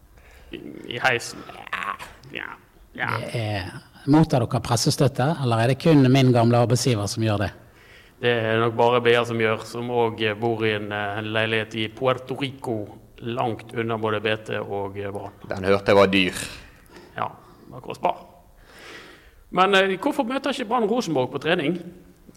I, 0.50 0.64
i 0.96 0.98
heisen. 0.98 1.46
Ja, 1.70 1.94
ja, 2.34 2.50
ja. 2.98 3.62
Mottar 4.10 4.42
dere 4.42 4.64
pressestøtte, 4.66 5.30
eller 5.44 5.62
er 5.62 5.70
det 5.76 5.82
kun 5.86 6.02
min 6.10 6.34
gamle 6.34 6.58
arbeidsgiver 6.66 7.06
som 7.06 7.22
gjør 7.22 7.44
det? 7.46 7.52
Det 8.20 8.32
er 8.32 8.58
nok 8.60 8.74
bare 8.76 9.00
BA 9.00 9.22
som 9.24 9.38
gjør, 9.40 9.62
som 9.64 9.90
òg 9.96 10.20
bor 10.40 10.64
i 10.68 10.74
en 10.76 10.90
eh, 10.92 11.20
leilighet 11.24 11.76
i 11.80 11.86
Puerto 11.88 12.36
Rico, 12.36 12.76
langt 13.24 13.72
unna 13.72 13.96
både 14.00 14.20
BT 14.20 14.58
og 14.60 14.98
eh, 15.00 15.08
Brann. 15.12 15.38
Den 15.48 15.64
hørte 15.70 15.94
jeg 15.94 15.96
var 15.96 16.12
dyr. 16.12 16.42
Ja, 17.16 17.30
var 17.72 17.80
kostbar. 17.86 18.20
Men 19.56 19.74
eh, 19.74 19.96
hvorfor 19.96 20.28
møter 20.28 20.52
ikke 20.52 20.68
Brann 20.68 20.88
Rosenborg 20.90 21.32
på 21.32 21.40
trening? 21.42 21.80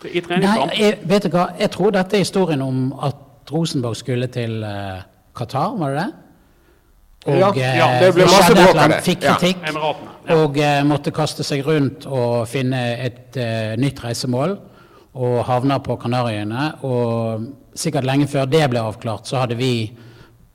I 0.04 0.24
Nei, 0.28 0.56
jeg, 0.80 0.98
vet 1.08 1.28
du 1.28 1.36
hva? 1.36 1.52
Jeg 1.60 1.72
tror 1.72 1.94
dette 1.96 2.18
er 2.18 2.24
historien 2.26 2.64
om 2.66 2.90
at 3.04 3.52
Rosenborg 3.52 3.96
skulle 3.96 4.28
til 4.34 4.64
uh, 4.66 5.04
Qatar, 5.38 5.78
var 5.80 5.94
det 5.94 6.02
det? 6.02 6.10
Ja, 7.40 7.50
eh, 7.56 7.78
ja, 7.78 7.88
det 8.02 8.10
ble 8.18 8.26
masse 8.28 8.56
bråk 8.56 8.76
av 8.76 8.92
det. 8.92 9.00
Fikk 9.06 9.22
kritikk. 9.24 9.62
Ja. 9.70 9.94
Og 10.36 10.58
uh, 10.60 10.82
måtte 10.88 11.14
kaste 11.16 11.46
seg 11.48 11.64
rundt 11.68 12.08
og 12.10 12.48
finne 12.52 12.82
et 13.06 13.38
uh, 13.40 13.76
nytt 13.80 14.02
reisemål. 14.04 14.58
Og 15.14 15.44
havna 15.46 15.78
på 15.84 15.98
Kanariøyene. 16.02 16.70
Og 16.88 17.46
sikkert 17.78 18.08
lenge 18.08 18.28
før 18.32 18.50
det 18.50 18.64
ble 18.72 18.82
avklart, 18.82 19.30
så 19.30 19.44
hadde 19.44 19.60
vi 19.60 19.92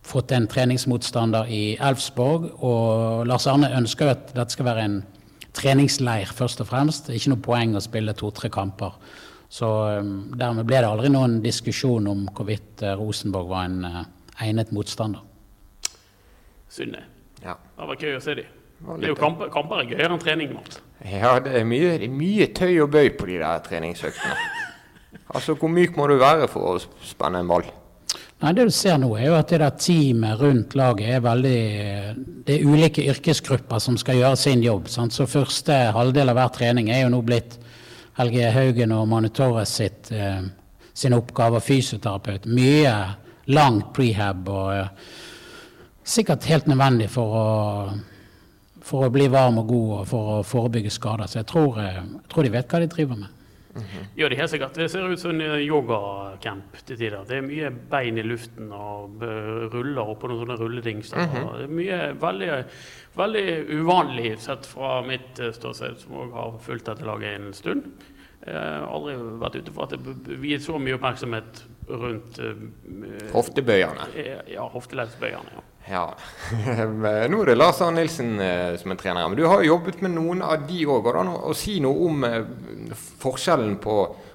fått 0.09 0.33
en 0.33 0.49
treningsmotstander 0.51 1.51
i 1.53 1.63
Elfsborg. 1.77 2.51
Og 2.65 3.27
Lars 3.29 3.47
Arne 3.51 3.71
ønsker 3.79 4.09
jo 4.09 4.17
at 4.17 4.35
dette 4.35 4.57
skal 4.57 4.69
være 4.71 4.89
en 4.89 4.99
treningsleir, 5.59 6.31
først 6.35 6.63
og 6.63 6.71
fremst. 6.71 7.07
Det 7.07 7.15
er 7.15 7.21
ikke 7.21 7.35
noe 7.35 7.47
poeng 7.49 7.77
å 7.77 7.83
spille 7.85 8.15
to-tre 8.17 8.51
kamper. 8.53 8.97
Så 9.49 9.69
eh, 9.89 10.11
dermed 10.39 10.67
ble 10.69 10.83
det 10.83 10.89
aldri 10.89 11.11
noen 11.13 11.39
diskusjon 11.45 12.09
om 12.11 12.27
hvorvidt 12.37 12.85
eh, 12.85 12.97
Rosenborg 12.99 13.49
var 13.49 13.69
en 13.69 13.87
eh, 13.89 14.03
egnet 14.45 14.75
motstander. 14.77 15.25
Synd 16.69 16.99
det. 16.99 17.07
Ja. 17.43 17.57
Det 17.57 17.89
var 17.89 18.05
gøy 18.05 18.19
å 18.19 18.23
se 18.23 18.37
de. 18.37 18.45
var 18.85 19.01
Det 19.01 19.09
er 19.09 19.15
jo 19.15 19.19
kamper, 19.19 19.49
kamper 19.55 19.83
er 19.83 19.95
gøyere 19.95 20.13
enn 20.13 20.23
trening. 20.23 20.53
Mats. 20.59 20.83
Ja, 21.07 21.37
det 21.39 21.55
er, 21.61 21.67
mye, 21.69 21.95
det 22.01 22.09
er 22.09 22.15
mye 22.15 22.49
tøy 22.55 22.81
og 22.83 22.91
bøy 22.91 23.13
på 23.19 23.29
de 23.31 23.43
der 23.43 23.67
treningsøktene. 23.67 24.39
Altså, 25.29 25.53
hvor 25.61 25.69
myk 25.69 25.93
må 25.97 26.07
du 26.09 26.15
være 26.17 26.47
for 26.49 26.71
å 26.71 27.05
spenne 27.05 27.43
en 27.43 27.49
ball? 27.51 27.67
Nei, 28.41 28.53
Det 28.57 28.65
du 28.69 28.73
ser 28.73 28.97
nå, 29.01 29.11
er 29.19 29.27
jo 29.27 29.35
at 29.37 29.51
det 29.53 29.59
der 29.61 29.75
teamet 29.77 30.41
rundt 30.41 30.77
laget 30.79 31.17
er 31.17 31.25
veldig 31.25 31.59
Det 32.47 32.55
er 32.55 32.65
ulike 32.65 33.05
yrkesgrupper 33.13 33.83
som 33.83 33.99
skal 34.01 34.21
gjøre 34.21 34.39
sin 34.41 34.63
jobb. 34.65 34.89
Sant? 34.89 35.13
Så 35.13 35.27
første 35.29 35.75
halvdel 35.97 36.33
av 36.33 36.39
hver 36.39 36.53
trening 36.55 36.89
er 36.89 37.03
jo 37.03 37.11
nå 37.13 37.21
blitt 37.27 37.59
Helge 38.19 38.51
Haugen 38.55 38.95
og 38.97 39.09
Manu 39.11 39.29
Torres 39.29 39.75
sitt, 39.81 40.13
eh, 40.13 40.43
sin 40.95 41.15
oppgave, 41.15 41.61
fysioterapeut. 41.61 42.47
Mye 42.47 42.95
lang 43.53 43.83
prehab 43.95 44.49
og 44.49 44.73
eh, 44.75 44.89
sikkert 46.05 46.49
helt 46.49 46.67
nødvendig 46.71 47.11
for 47.13 47.37
å, 47.37 47.49
for 48.89 49.07
å 49.07 49.13
bli 49.13 49.29
varm 49.33 49.61
og 49.61 49.69
god 49.69 49.91
og 49.99 50.07
for 50.09 50.31
å 50.37 50.45
forebygge 50.47 50.93
skader. 50.93 51.29
Så 51.29 51.43
jeg 51.43 51.49
tror, 51.51 51.77
eh, 51.83 52.01
jeg 52.01 52.31
tror 52.33 52.47
de 52.47 52.55
vet 52.55 52.73
hva 52.73 52.81
de 52.81 52.95
driver 52.95 53.21
med. 53.25 53.35
Ja, 54.17 54.27
det 54.27 54.35
er 54.35 54.41
helt 54.41 54.51
sikkert. 54.51 54.75
Det 54.75 54.89
ser 54.91 55.07
ut 55.07 55.21
som 55.21 55.31
en 55.37 55.45
eh, 55.45 55.61
yogacamp 55.69 56.81
til 56.85 56.97
tider. 56.97 57.23
Det 57.29 57.37
er 57.39 57.47
mye 57.47 57.71
bein 57.71 58.19
i 58.19 58.27
luften 58.27 58.73
og 58.75 59.23
eh, 59.23 59.69
ruller 59.71 60.15
oppå 60.15 60.31
noen 60.31 60.43
sånne 60.43 60.59
rulledingser. 60.59 61.21
Og 61.45 61.59
Det 61.61 61.67
er 61.69 61.75
mye 61.79 61.99
veldig, 62.19 62.53
veldig 63.19 63.47
uvanlig 63.79 64.37
sett 64.43 64.67
fra 64.67 64.99
mitt 65.07 65.39
ståsted, 65.39 66.01
som 66.03 66.23
òg 66.25 66.35
har 66.35 66.59
fulgt 66.65 66.91
dette 66.91 67.07
laget 67.07 67.39
en 67.39 67.53
stund. 67.55 67.91
Jeg 68.49 68.55
har 68.57 68.89
aldri 68.89 69.17
vært 69.43 69.59
ute 69.61 69.75
for 69.75 69.85
at 69.85 69.95
det 69.99 70.39
viet 70.41 70.65
så 70.65 70.79
mye 70.81 70.97
oppmerksomhet 70.97 71.67
rundt 71.89 72.39
eh, 72.39 73.33
Hoftebøyerne. 73.33 74.09
eh, 74.15 74.39
ja, 74.55 74.69
hofteleddsbøyene. 74.73 75.57
Ja. 75.57 75.65
Ja. 75.89 76.03
Nå 77.33 77.39
er 77.43 77.47
det 77.49 77.55
Lars 77.57 77.79
Arne 77.81 78.03
Nilsen 78.03 78.35
eh, 78.45 78.75
som 78.77 78.93
er 78.93 78.99
trener. 79.01 79.29
Men 79.29 79.39
du 79.39 79.47
har 79.49 79.63
jo 79.63 79.71
jobbet 79.75 80.03
med 80.05 80.13
noen 80.19 80.43
av 80.45 80.67
de 80.69 80.83
òg. 80.85 81.01
Går 81.07 81.17
det 81.17 81.23
an 81.23 81.31
å, 81.39 81.55
si 81.57 81.79
noe 81.81 82.09
om 82.11 82.27
eh, 82.29 82.43
forskjellen 83.23 83.79
på 83.81 83.95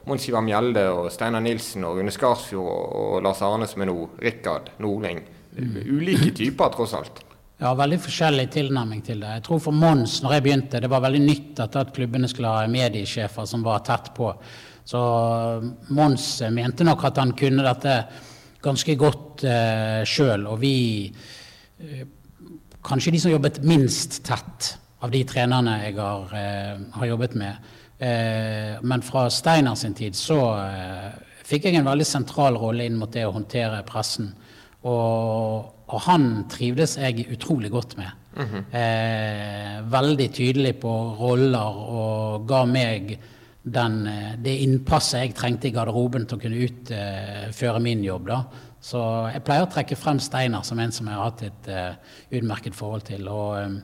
Mons 0.10 0.26
Ivar 0.32 0.42
Mjelde 0.46 0.88
og 0.92 1.12
Steinar 1.14 1.44
Nilsen 1.46 1.86
og 1.88 2.00
Rune 2.00 2.14
Skarsfjord 2.14 2.72
og, 2.72 2.96
og 3.04 3.22
Lars 3.28 3.44
Arne 3.46 3.70
som 3.70 3.86
er 3.86 3.92
nå? 3.92 4.00
Rikard 4.24 4.74
Nordling. 4.82 5.22
Ulike 5.54 6.32
typer, 6.34 6.74
tross 6.74 6.98
alt. 6.98 7.22
Ja, 7.62 7.76
veldig 7.78 8.00
forskjellig 8.02 8.48
tilnærming 8.52 9.04
til 9.06 9.22
det. 9.22 9.38
Jeg 9.38 9.44
tror 9.46 9.62
for 9.62 9.78
Mons, 9.78 10.18
når 10.26 10.40
jeg 10.40 10.44
begynte, 10.48 10.82
det 10.84 10.90
var 10.92 11.04
veldig 11.06 11.22
nytt 11.22 11.62
at 11.64 11.78
klubbene 11.96 12.28
skulle 12.28 12.50
ha 12.52 12.66
mediesjefer 12.68 13.46
som 13.48 13.62
var 13.64 13.86
tett 13.86 14.10
på. 14.18 14.34
Så 14.86 15.00
Mons 15.96 16.42
eh, 16.42 16.52
mente 16.54 16.84
nok 16.88 17.04
at 17.08 17.20
han 17.22 17.32
kunne 17.40 17.64
dette 17.66 17.98
ganske 18.64 18.96
godt 19.00 19.44
eh, 19.48 20.02
sjøl. 20.08 20.48
Og 20.52 20.60
vi 20.64 20.76
eh, 21.80 22.04
Kanskje 22.84 23.14
de 23.16 23.20
som 23.24 23.32
jobbet 23.32 23.62
minst 23.64 24.18
tett 24.28 24.74
av 25.00 25.12
de 25.14 25.22
trenerne 25.24 25.78
jeg 25.86 25.94
har, 25.96 26.34
eh, 26.36 26.82
har 26.98 27.08
jobbet 27.08 27.38
med. 27.40 27.70
Eh, 27.96 28.82
men 28.84 29.04
fra 29.08 29.30
Steiner 29.32 29.78
sin 29.80 29.96
tid 29.96 30.18
så 30.20 30.36
eh, 30.66 31.14
fikk 31.48 31.70
jeg 31.70 31.80
en 31.80 31.88
veldig 31.88 32.08
sentral 32.08 32.60
rolle 32.60 32.84
inn 32.90 32.98
mot 33.00 33.12
det 33.12 33.24
å 33.24 33.32
håndtere 33.38 33.86
pressen. 33.88 34.34
Og, 34.84 35.72
og 35.88 36.04
han 36.10 36.28
trivdes 36.52 36.98
jeg 37.00 37.24
utrolig 37.38 37.72
godt 37.72 37.96
med. 38.02 38.12
eh, 38.76 39.80
veldig 39.94 40.28
tydelig 40.36 40.76
på 40.82 40.92
roller 41.20 41.80
og 41.88 42.48
ga 42.50 42.66
meg 42.68 43.14
den, 43.64 44.08
eh, 44.08 44.36
det 44.44 44.58
innpasset 44.66 45.22
jeg 45.22 45.36
trengte 45.38 45.70
i 45.70 45.74
garderoben 45.76 46.28
til 46.28 46.38
å 46.38 46.44
kunne 46.44 46.68
utføre 46.68 47.80
min 47.80 48.04
jobb. 48.04 48.28
da. 48.28 48.44
Så 48.84 49.00
jeg 49.32 49.44
pleier 49.48 49.64
å 49.64 49.72
trekke 49.72 49.96
frem 49.96 50.20
Steinar 50.20 50.64
som 50.68 50.80
en 50.80 50.92
som 50.92 51.08
jeg 51.08 51.16
har 51.16 51.30
hatt 51.30 51.44
et 51.48 51.68
uh, 51.72 51.94
utmerket 52.36 52.76
forhold 52.76 53.06
til. 53.08 53.30
Og 53.32 53.56
um, 53.64 53.78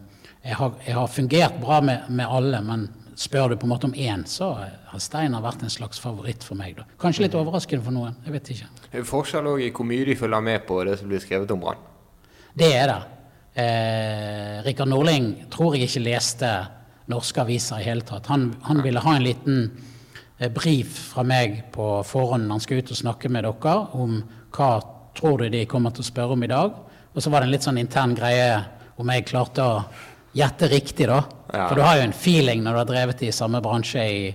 jeg, 0.44 0.58
har, 0.60 0.74
jeg 0.84 0.96
har 0.98 1.08
fungert 1.08 1.62
bra 1.62 1.78
med, 1.80 2.10
med 2.10 2.28
alle, 2.28 2.60
men 2.62 2.90
spør 3.20 3.54
du 3.54 3.56
på 3.60 3.68
en 3.68 3.72
måte 3.72 3.88
om 3.88 3.96
én, 3.96 4.26
så 4.28 4.50
har 4.60 5.00
Steinar 5.00 5.44
vært 5.44 5.64
en 5.64 5.72
slags 5.72 6.00
favoritt 6.04 6.44
for 6.44 6.60
meg. 6.60 6.76
da. 6.76 6.84
Kanskje 7.00 7.30
litt 7.30 7.38
overraskende 7.40 7.86
for 7.86 7.96
noen, 7.96 8.18
jeg 8.26 8.36
vet 8.36 8.52
ikke. 8.56 8.68
Det 8.90 9.00
er 9.00 9.08
Forskjell 9.08 9.48
òg 9.54 9.64
i 9.64 9.72
hvor 9.72 9.88
mye 9.88 10.10
de 10.10 10.18
følger 10.20 10.44
med 10.50 10.68
på 10.68 10.82
det 10.88 10.98
som 11.00 11.08
blir 11.12 11.24
skrevet 11.24 11.56
om 11.56 11.64
Brann. 11.64 11.88
Det 12.60 12.70
er 12.76 12.92
det. 12.92 13.00
Eh, 13.60 14.60
Rikard 14.68 14.92
Norling 14.92 15.32
tror 15.52 15.76
jeg 15.76 15.88
ikke 15.88 16.04
leste 16.06 16.52
norske 17.10 17.42
aviser 17.42 17.82
i 17.82 17.88
hele 17.90 18.06
tatt. 18.06 18.30
Han, 18.32 18.52
han 18.66 18.84
ville 18.86 19.02
ha 19.04 19.16
en 19.16 19.26
liten 19.26 19.64
eh, 20.38 20.52
brief 20.54 21.12
fra 21.14 21.26
meg 21.28 21.64
på 21.74 22.00
forhånd 22.08 22.48
når 22.48 22.60
han 22.60 22.66
skulle 22.66 22.86
ut 22.86 22.94
og 22.96 23.02
snakke 23.02 23.32
med 23.34 23.48
dere 23.48 23.76
om 23.98 24.22
hva 24.56 24.70
tror 25.18 25.44
du 25.44 25.50
de 25.54 25.66
kommer 25.70 25.94
til 25.94 26.06
å 26.06 26.10
spørre 26.10 26.38
om 26.38 26.46
i 26.46 26.52
dag. 26.52 26.78
Og 27.14 27.24
så 27.24 27.32
var 27.34 27.42
det 27.42 27.50
en 27.50 27.56
litt 27.56 27.66
sånn 27.66 27.82
intern 27.82 28.16
greie 28.18 28.54
om 29.00 29.10
jeg 29.10 29.28
klarte 29.28 29.66
å 29.66 29.82
gjette 30.36 30.70
riktig, 30.70 31.10
da. 31.10 31.24
Ja. 31.50 31.66
For 31.66 31.80
du 31.80 31.84
har 31.84 31.98
jo 31.98 32.06
en 32.06 32.16
feeling 32.16 32.62
når 32.64 32.76
du 32.76 32.82
har 32.84 32.90
drevet 32.92 33.24
i 33.26 33.34
samme 33.34 33.62
bransje 33.66 34.06
i, 34.06 34.26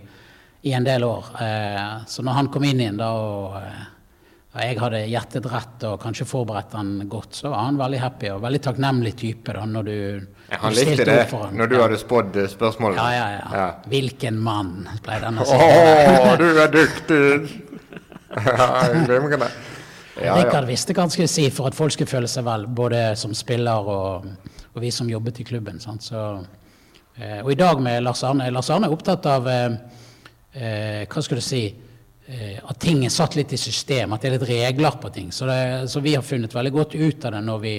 i 0.67 0.75
en 0.75 0.87
del 0.87 1.07
år. 1.07 1.31
Eh, 1.41 1.91
så 2.11 2.25
når 2.27 2.41
han 2.41 2.51
kom 2.53 2.67
inn 2.67 2.83
igjen 2.83 2.99
da 2.99 3.11
og 3.15 3.59
eh, 3.61 3.83
og 3.85 3.94
jeg 4.63 4.79
hadde 4.79 5.01
gjettet 5.11 5.47
rett 5.51 5.85
og 5.89 5.97
kanskje 6.03 6.25
forberedt 6.31 6.75
han 6.79 6.91
godt, 7.11 7.35
så 7.41 7.51
var 7.51 7.65
han 7.67 7.79
veldig 7.81 7.99
happy 7.99 8.29
og 8.31 8.43
veldig 8.45 8.61
takknemlig 8.63 9.15
type 9.19 9.53
da 9.57 9.65
når 9.67 9.89
du 9.89 9.95
Ja, 10.51 10.59
han 10.63 10.73
du 10.73 10.79
likte 10.79 11.07
det 11.09 11.17
han. 11.33 11.57
når 11.59 11.71
du 11.73 11.77
hadde 11.83 11.99
spådd 11.99 12.39
spørsmålet. 12.53 12.97
Ja, 13.01 13.09
Ja, 13.17 13.29
ja, 13.35 13.49
ja. 13.59 13.67
Hvilken 13.91 14.39
mann, 14.39 14.89
pleide 15.03 15.27
han 15.27 15.39
å 15.43 15.43
Å, 15.43 15.49
si. 15.49 16.37
du 16.39 16.61
er 16.63 16.71
dyktig! 16.71 17.61
ja, 18.47 18.69
glimrende. 19.07 19.49
Ja, 20.21 20.25
ja. 20.29 20.35
Rikard 20.39 20.69
visste 20.71 20.95
hva 20.95 21.03
han 21.09 21.11
skulle 21.11 21.31
si 21.31 21.49
for 21.51 21.67
at 21.71 21.75
folk 21.75 21.91
skulle 21.95 22.11
føle 22.11 22.29
seg 22.31 22.47
vel, 22.47 22.69
både 22.71 23.01
som 23.19 23.35
spiller 23.35 23.89
og, 23.91 24.29
og 24.75 24.83
vi 24.83 24.93
som 24.95 25.11
jobbet 25.11 25.41
i 25.43 25.47
klubben. 25.49 25.81
Sant? 25.83 26.07
Så, 26.07 26.21
eh, 27.19 27.41
og 27.43 27.51
i 27.51 27.59
dag 27.59 27.83
med 27.83 28.03
Lars 28.07 28.23
Arne 28.27 28.47
Lars 28.55 28.71
Arne 28.71 28.87
er 28.87 28.95
opptatt 28.95 29.27
av 29.27 29.49
eh, 29.51 29.75
eh, 30.55 31.03
Hva 31.11 31.23
skal 31.27 31.43
du 31.43 31.45
si 31.45 31.65
eh, 31.67 31.75
At 32.25 32.79
ting 32.81 33.03
er 33.05 33.13
satt 33.13 33.35
litt 33.37 33.53
i 33.53 33.59
system, 33.61 34.15
at 34.15 34.23
det 34.23 34.31
er 34.31 34.35
litt 34.39 34.49
regler 34.49 34.95
på 35.01 35.11
ting. 35.13 35.33
Så, 35.33 35.45
det, 35.45 35.91
så 35.93 36.01
vi 36.01 36.15
har 36.17 36.25
funnet 36.25 36.55
veldig 36.57 36.73
godt 36.73 36.95
ut 36.97 37.27
av 37.29 37.35
det 37.37 37.43
når 37.45 37.59
vi, 37.61 37.75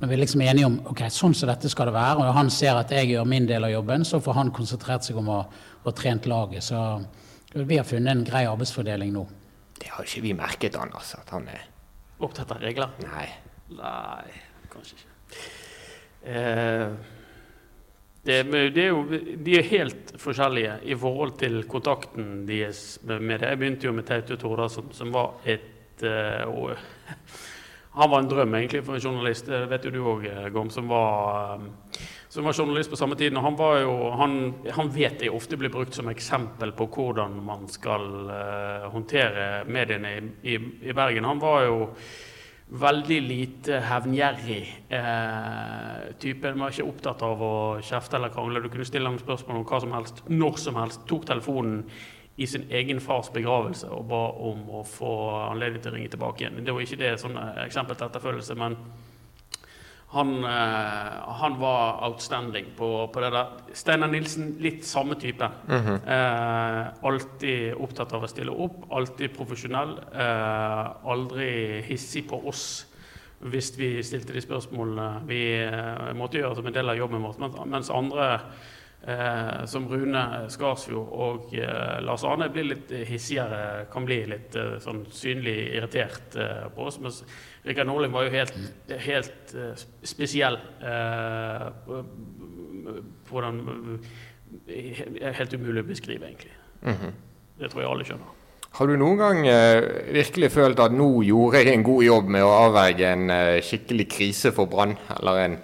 når 0.00 0.08
vi 0.08 0.18
liksom 0.20 0.44
er 0.44 0.52
enige 0.54 0.70
om 0.70 0.78
ok, 0.94 1.02
sånn 1.12 1.36
som 1.36 1.50
dette 1.50 1.68
skal 1.68 1.90
det 1.90 1.96
være. 1.98 2.16
Og 2.16 2.24
når 2.24 2.38
han 2.38 2.52
ser 2.54 2.80
at 2.80 2.94
jeg 2.96 3.10
gjør 3.12 3.28
min 3.28 3.48
del 3.50 3.68
av 3.68 3.74
jobben, 3.74 4.06
så 4.08 4.22
får 4.24 4.38
han 4.38 4.54
konsentrert 4.56 5.04
seg 5.04 5.20
om 5.20 5.28
å, 5.34 5.42
ha 5.82 5.92
trent 5.98 6.28
laget. 6.30 6.64
Så 6.64 6.78
vi 7.52 7.76
har 7.76 7.84
funnet 7.84 8.14
en 8.14 8.24
grei 8.24 8.46
arbeidsfordeling 8.48 9.12
nå. 9.12 9.26
Det 9.76 9.90
har 9.90 10.06
ikke 10.06 10.24
vi 10.24 10.32
merket, 10.38 10.78
Anders, 10.78 11.12
at 11.18 11.34
han 11.34 11.48
er 11.50 11.68
Opptatt 12.22 12.52
av 12.54 12.60
regler? 12.62 12.92
Nei. 13.02 13.24
Nei, 13.74 14.34
kanskje 14.70 14.94
ikke. 14.94 15.40
Eh, 16.22 16.92
Det, 18.22 18.42
det 18.74 18.84
er 18.84 18.92
jo, 18.92 19.00
de 19.42 19.54
er 19.58 19.64
helt 19.66 20.12
forskjellige 20.22 20.76
i 20.86 20.94
forhold 20.94 21.32
til 21.40 21.64
kontakten 21.66 22.44
deres 22.46 23.00
med 23.02 23.40
det. 23.42 23.48
Jeg 23.50 23.58
begynte 23.58 23.88
jo 23.88 23.94
med 23.96 24.06
Tautu 24.06 24.36
Tordasson, 24.38 24.92
som 24.94 25.10
var 25.10 25.40
et 25.42 26.04
uh, 26.06 26.70
Han 27.98 28.08
var 28.08 28.22
en 28.22 28.28
drøm 28.30 28.54
egentlig 28.54 28.84
for 28.86 28.96
en 28.96 29.02
journalist, 29.04 29.50
det 29.50 29.66
vet 29.68 29.84
jo 29.84 29.90
du 29.92 29.98
òg, 30.06 30.22
Gorm, 30.54 30.70
som 30.72 30.86
var, 30.88 31.60
som 32.32 32.46
var 32.46 32.56
journalist 32.56 32.88
på 32.90 32.96
samme 32.96 33.18
tid. 33.20 33.36
Han, 33.36 33.58
han, 34.16 34.38
han 34.78 34.92
vet 34.94 35.20
jeg 35.20 35.34
ofte 35.34 35.58
blir 35.60 35.74
brukt 35.74 35.98
som 35.98 36.08
eksempel 36.08 36.72
på 36.78 36.86
hvordan 36.94 37.34
man 37.44 37.66
skal 37.68 38.06
uh, 38.30 38.86
håndtere 38.94 39.66
mediene 39.66 40.14
i, 40.14 40.22
i, 40.54 40.60
i 40.88 40.94
Bergen. 40.96 41.28
Han 41.28 41.42
var 41.42 41.66
jo 41.66 41.76
veldig 42.72 43.18
lite 43.26 43.80
hevngjerrig 43.84 44.62
eh, 44.88 46.14
type. 46.22 46.48
Han 46.48 46.64
var 46.64 46.72
ikke 46.72 46.88
opptatt 46.88 47.24
av 47.26 47.44
å 47.44 47.54
kjefte 47.84 48.16
eller 48.16 48.32
krangle. 48.32 48.62
Du 48.64 48.70
kunne 48.72 48.86
stille 48.88 49.10
ham 49.10 49.20
spørsmål 49.20 49.60
om 49.60 49.68
hva 49.68 49.80
som 49.84 49.94
helst, 49.96 50.22
når 50.32 50.58
som 50.62 50.80
helst. 50.80 51.04
Tok 51.10 51.26
telefonen 51.28 51.82
i 52.40 52.48
sin 52.48 52.64
egen 52.72 53.00
fars 53.04 53.28
begravelse 53.34 53.90
og 53.92 54.06
ba 54.08 54.22
om 54.40 54.64
å 54.72 54.82
få 54.88 55.12
anledning 55.50 55.82
til 55.84 55.92
å 55.92 55.96
ringe 55.98 56.12
tilbake 56.14 56.44
igjen. 56.44 56.62
Det 56.64 56.72
var 56.72 56.86
ikke 56.86 57.00
det 57.02 57.12
sånn 57.20 57.36
eksempel 57.66 57.98
til 57.98 58.08
etterfølgelse, 58.08 58.56
men 58.56 58.78
han, 60.12 60.44
eh, 60.44 61.34
han, 61.40 61.58
var 61.58 62.04
outstanding 62.08 62.66
på, 62.76 62.88
på, 63.12 63.20
det 63.20 63.30
der. 63.32 63.46
Steinar 63.72 64.10
Nilsen, 64.12 64.56
litt 64.60 64.84
samme 64.84 65.14
type. 65.14 65.48
Mm 65.68 65.80
-hmm. 65.80 65.98
eh, 66.06 66.86
alltid 67.02 67.74
opptatt 67.74 68.12
av 68.12 68.24
å 68.24 68.28
stille 68.28 68.52
opp, 68.52 68.84
alltid 68.90 69.36
profesjonell. 69.36 69.98
Eh, 70.14 70.90
aldri 71.04 71.80
hissig 71.88 72.28
på 72.28 72.48
oss 72.48 72.86
hvis 73.42 73.78
vi 73.78 74.02
stilte 74.02 74.32
de 74.32 74.40
spørsmålene 74.40 75.22
vi 75.26 75.40
eh, 75.64 76.12
måtte 76.14 76.38
gjøre 76.38 76.54
som 76.54 76.66
en 76.66 76.74
del 76.74 76.88
av 76.88 76.96
jobben 76.96 77.22
vår. 77.22 77.66
Mens 77.66 77.90
andre 77.90 78.40
Eh, 79.02 79.64
som 79.66 79.88
Rune 79.90 80.20
Skarsfjord 80.52 81.08
og 81.10 81.54
eh, 81.58 81.96
Lars 82.06 82.22
Arne 82.22 82.46
blir 82.54 82.68
litt 82.68 82.92
hissigere, 83.08 83.88
kan 83.90 84.04
bli 84.06 84.20
litt 84.30 84.54
eh, 84.54 84.76
sånn 84.82 85.00
synlig 85.10 85.56
irritert 85.74 86.36
eh, 86.38 86.68
på 86.70 86.86
oss. 86.86 87.00
Mens 87.02 87.18
Rikard 87.66 87.90
Norling 87.90 88.14
var 88.14 88.28
jo 88.28 88.34
helt, 88.36 88.60
helt 89.02 89.56
eh, 89.58 89.82
spesiell 90.06 90.60
eh, 90.78 91.66
på 93.26 93.42
den 93.48 93.64
Helt 94.52 95.54
umulig 95.56 95.80
å 95.80 95.86
beskrive, 95.88 96.26
egentlig. 96.28 96.50
Mm 96.84 96.92
-hmm. 96.92 97.12
Det 97.58 97.70
tror 97.70 97.82
jeg 97.82 97.90
alle 97.90 98.04
skjønner. 98.04 98.26
Har 98.70 98.86
du 98.86 98.96
noen 98.96 99.16
gang 99.18 99.38
virkelig 100.12 100.50
følt 100.52 100.78
at 100.78 100.92
nå 100.92 101.22
gjorde 101.22 101.58
jeg 101.58 101.72
en 101.72 101.82
god 101.82 102.04
jobb 102.04 102.28
med 102.28 102.42
å 102.44 102.50
avverge 102.66 103.12
en 103.12 103.28
skikkelig 103.62 104.08
krise 104.08 104.52
for 104.52 104.66
Brann? 104.66 104.98
Eller 105.16 105.38
en 105.44 105.58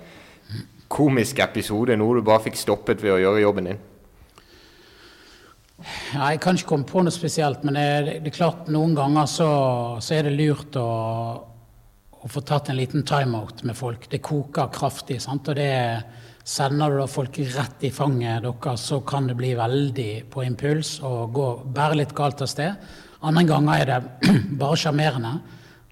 komisk 0.88 1.38
episode? 1.44 1.96
Noe 1.96 2.18
du 2.18 2.26
bare 2.26 2.46
fikk 2.48 2.58
stoppet 2.58 3.02
ved 3.04 3.14
å 3.14 3.20
gjøre 3.22 3.44
jobben 3.44 3.70
din? 3.70 3.80
Ja, 5.78 6.32
jeg 6.32 6.40
kan 6.42 6.56
ikke 6.58 6.72
komme 6.72 6.88
på 6.88 7.04
noe 7.06 7.14
spesielt, 7.14 7.62
men 7.62 7.76
det, 7.78 8.14
det 8.24 8.32
er 8.32 8.38
klart 8.40 8.70
noen 8.72 8.96
ganger 8.98 9.28
så, 9.30 9.50
så 10.02 10.16
er 10.16 10.26
det 10.26 10.34
lurt 10.34 10.78
å, 10.80 10.88
å, 12.18 12.30
få 12.30 12.42
tatt 12.42 12.72
en 12.72 12.80
liten 12.80 13.04
timeout 13.06 13.62
med 13.68 13.78
folk. 13.78 14.08
Det 14.10 14.18
koker 14.24 14.72
kraftig, 14.74 15.20
sant? 15.22 15.46
og 15.46 15.60
det 15.60 15.70
sender 16.48 16.90
du 16.90 17.02
da 17.02 17.06
folk 17.10 17.38
rett 17.54 17.84
i 17.86 17.92
fanget 17.94 18.42
deres, 18.42 18.88
så 18.88 18.98
kan 19.06 19.28
det 19.30 19.36
bli 19.38 19.52
veldig 19.54 20.10
på 20.32 20.42
impuls 20.48 20.96
og 21.06 21.36
gå, 21.36 21.46
bære 21.76 22.00
litt 22.00 22.16
galt 22.16 22.42
av 22.42 22.50
sted. 22.50 22.90
Andre 23.28 23.46
ganger 23.46 23.84
er 23.84 23.92
det 23.92 24.34
bare 24.62 24.80
sjarmerende 24.82 25.36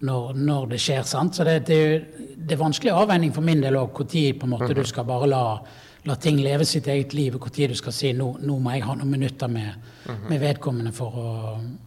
når, 0.01 0.33
når, 0.35 0.67
det 0.75 0.81
skjer. 0.81 1.03
sant? 1.09 1.37
Så 1.37 1.45
det, 1.45 1.61
det, 1.69 1.81
det 2.37 2.57
er 2.57 2.61
vanskelig 2.61 2.93
avveining 2.93 3.33
for 3.35 3.45
min 3.45 3.63
del 3.65 3.79
òg, 3.81 4.03
når 4.03 4.67
du 4.69 4.81
mhm. 4.81 4.89
skal 4.89 5.07
bare 5.09 5.29
la, 5.31 5.45
la, 6.05 6.17
ting 6.21 6.41
leve 6.45 6.67
sitt 6.69 6.89
eget 6.93 7.15
liv, 7.15 7.37
og 7.37 7.49
når 7.49 7.73
du 7.73 7.79
skal 7.79 7.95
si 7.97 8.13
nå, 8.13 8.35
nå 8.41 8.59
må 8.59 8.75
jeg 8.75 8.85
ha 8.85 8.97
noen 8.99 9.11
minutter 9.11 9.49
med, 9.49 9.73
mhm. 10.05 10.27
med 10.29 10.43
vedkommende 10.43 10.93
for 10.93 11.17
å, 11.23 11.31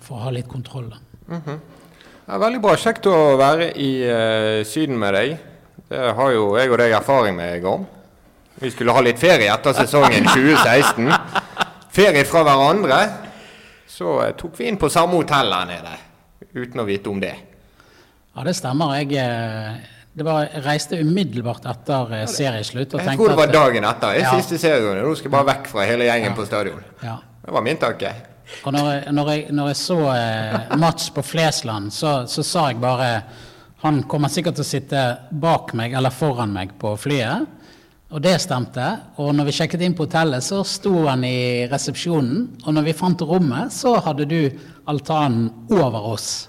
for 0.01 0.17
å, 0.17 0.23
ha 0.25 0.33
litt 0.33 0.47
kontroll. 0.49 0.93
Mm 1.27 1.41
-hmm. 1.45 1.59
ja, 2.27 2.37
veldig 2.37 2.61
bra. 2.61 2.75
Kjekt 2.75 3.05
å 3.05 3.37
være 3.37 3.71
i 3.77 3.91
uh, 4.09 4.65
Syden 4.65 4.97
med 4.97 5.13
deg. 5.13 5.37
Det 5.89 6.13
har 6.15 6.31
jo 6.31 6.57
jeg 6.57 6.71
og 6.71 6.77
deg 6.77 6.91
erfaring 6.91 7.35
med, 7.35 7.61
Gorm. 7.61 7.85
Vi 8.55 8.71
skulle 8.71 8.91
ha 8.91 9.01
litt 9.01 9.19
ferie 9.19 9.53
etter 9.53 9.73
sesongen 9.73 10.25
2016. 10.35 11.13
Ferie 11.89 12.25
fra 12.25 12.43
hverandre. 12.43 13.09
Så 13.87 14.17
uh, 14.17 14.31
tok 14.35 14.59
vi 14.59 14.65
inn 14.65 14.77
på 14.77 14.89
samme 14.89 15.13
hotell 15.13 15.53
her 15.53 15.65
nede, 15.65 15.97
uten 16.53 16.79
å 16.79 16.85
vite 16.85 17.09
om 17.09 17.19
det. 17.19 17.48
Ja, 18.39 18.43
det 18.47 18.53
stemmer. 18.55 18.93
Jeg, 18.95 19.17
eh, 19.19 19.79
det 20.15 20.23
var, 20.23 20.45
jeg 20.47 20.61
reiste 20.63 20.95
umiddelbart 21.03 21.65
etter 21.67 22.13
eh, 22.15 22.27
serieslutt. 22.31 22.93
jeg 22.95 23.17
tror 23.19 23.33
det 23.33 23.35
var 23.35 23.49
dagen 23.51 23.83
etter. 23.83 24.13
Jeg 24.15 24.23
ja. 24.23 24.35
siste 24.39 24.55
serierunde. 24.61 25.01
Nå 25.03 25.15
skal 25.19 25.33
bare 25.33 25.47
vekk 25.49 25.65
fra 25.67 25.83
hele 25.83 26.05
gjengen 26.07 26.29
ja. 26.29 26.35
på 26.37 26.45
stadion. 26.47 26.85
Ja. 27.03 27.17
Det 27.43 27.51
var 27.51 27.65
min 27.65 27.81
tanke. 27.81 28.13
Og 28.63 28.71
når 28.71 28.87
jeg, 28.87 29.01
når 29.17 29.31
jeg, 29.33 29.41
når 29.57 29.67
jeg 29.73 29.77
så 29.81 29.97
eh, 30.13 30.71
Mats 30.79 31.09
på 31.11 31.23
Flesland, 31.27 31.91
så, 31.91 32.13
så, 32.31 32.45
sa 32.47 32.69
jeg 32.69 32.79
bare 32.79 33.09
Han 33.83 33.99
kommer 34.07 34.31
sikkert 34.31 34.55
til 34.55 34.63
å 34.63 34.69
sitte 34.69 35.01
bak 35.31 35.73
meg 35.75 35.97
eller 35.99 36.15
foran 36.15 36.55
meg 36.55 36.71
på 36.79 36.93
flyet. 36.95 37.43
Og 38.15 38.23
det 38.23 38.37
stemte. 38.39 38.85
Og 39.19 39.33
når 39.35 39.49
vi 39.49 39.57
sjekket 39.57 39.83
inn 39.83 39.97
på 39.99 40.07
hotellet, 40.07 40.47
så 40.47 40.61
sto 40.63 40.93
han 41.09 41.27
i 41.27 41.67
resepsjonen. 41.67 42.47
Og 42.63 42.71
når 42.71 42.87
vi 42.87 42.95
fant 43.03 43.19
rommet, 43.19 43.75
så 43.75 43.97
hadde 43.99 44.29
du 44.31 44.39
altanen 44.87 45.51
over 45.75 46.13
oss. 46.15 46.47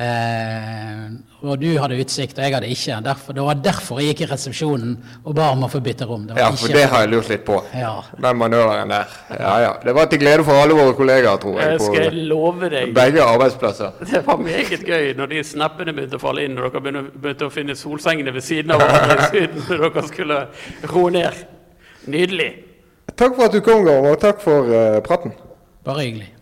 Eh, 0.00 1.08
og 1.44 1.58
du 1.60 1.68
hadde 1.76 1.98
utsikt, 2.00 2.38
og 2.38 2.44
jeg 2.44 2.54
hadde 2.54 2.68
ikke. 2.72 2.98
Derfor, 3.04 3.34
det 3.36 3.42
var 3.44 3.58
derfor 3.64 3.98
jeg 4.00 4.14
gikk 4.14 4.22
i 4.24 4.28
resepsjonen 4.30 4.94
og 5.24 5.34
ba 5.36 5.50
om 5.52 5.66
å 5.66 5.68
få 5.72 5.82
bytte 5.84 6.08
rom. 6.08 6.24
ja, 6.36 6.46
for 6.56 6.72
det 6.72 6.86
har 6.88 7.04
jeg 7.04 7.10
lurt 7.12 7.28
litt 7.28 7.44
på. 7.44 7.58
Ja. 7.76 7.92
Den 8.16 8.38
manøveren 8.40 8.94
der. 8.94 9.12
Ja, 9.34 9.52
ja. 9.64 9.74
Det 9.84 9.94
var 9.96 10.08
til 10.08 10.22
glede 10.22 10.46
for 10.46 10.62
alle 10.62 10.78
våre 10.78 10.96
kollegaer, 10.96 11.36
tror 11.42 11.60
jeg. 11.60 11.76
På 11.82 11.90
skal 11.90 12.06
jeg 12.06 12.24
love 12.32 12.72
deg. 12.72 12.94
Begge 12.96 13.26
arbeidsplasser. 13.26 14.00
Det 14.14 14.24
var 14.26 14.40
meget 14.40 14.88
gøy 14.88 15.12
når 15.20 15.32
de 15.34 15.44
snappene 15.44 15.96
begynte 15.96 16.16
å 16.16 16.24
falle 16.24 16.48
inn, 16.48 16.56
og 16.56 16.72
dere 16.72 16.84
begynte, 16.88 17.20
begynte 17.20 17.50
å 17.50 17.54
finne 17.54 17.76
solsengene 17.76 18.32
ved 18.36 18.46
siden 18.46 18.72
av 18.72 18.80
hverandre 18.80 19.46
så 19.68 19.80
dere 19.84 20.08
skulle 20.08 20.42
roe 20.94 21.14
ned. 21.20 21.46
Nydelig. 22.08 22.50
Takk 23.12 23.36
for 23.36 23.50
at 23.50 23.52
du 23.52 23.60
kom, 23.64 23.84
Gav, 23.84 24.06
og 24.08 24.20
takk 24.22 24.40
for 24.40 24.72
uh, 24.72 25.00
praten. 25.04 25.36
Bare 25.84 26.08
hyggelig. 26.08 26.32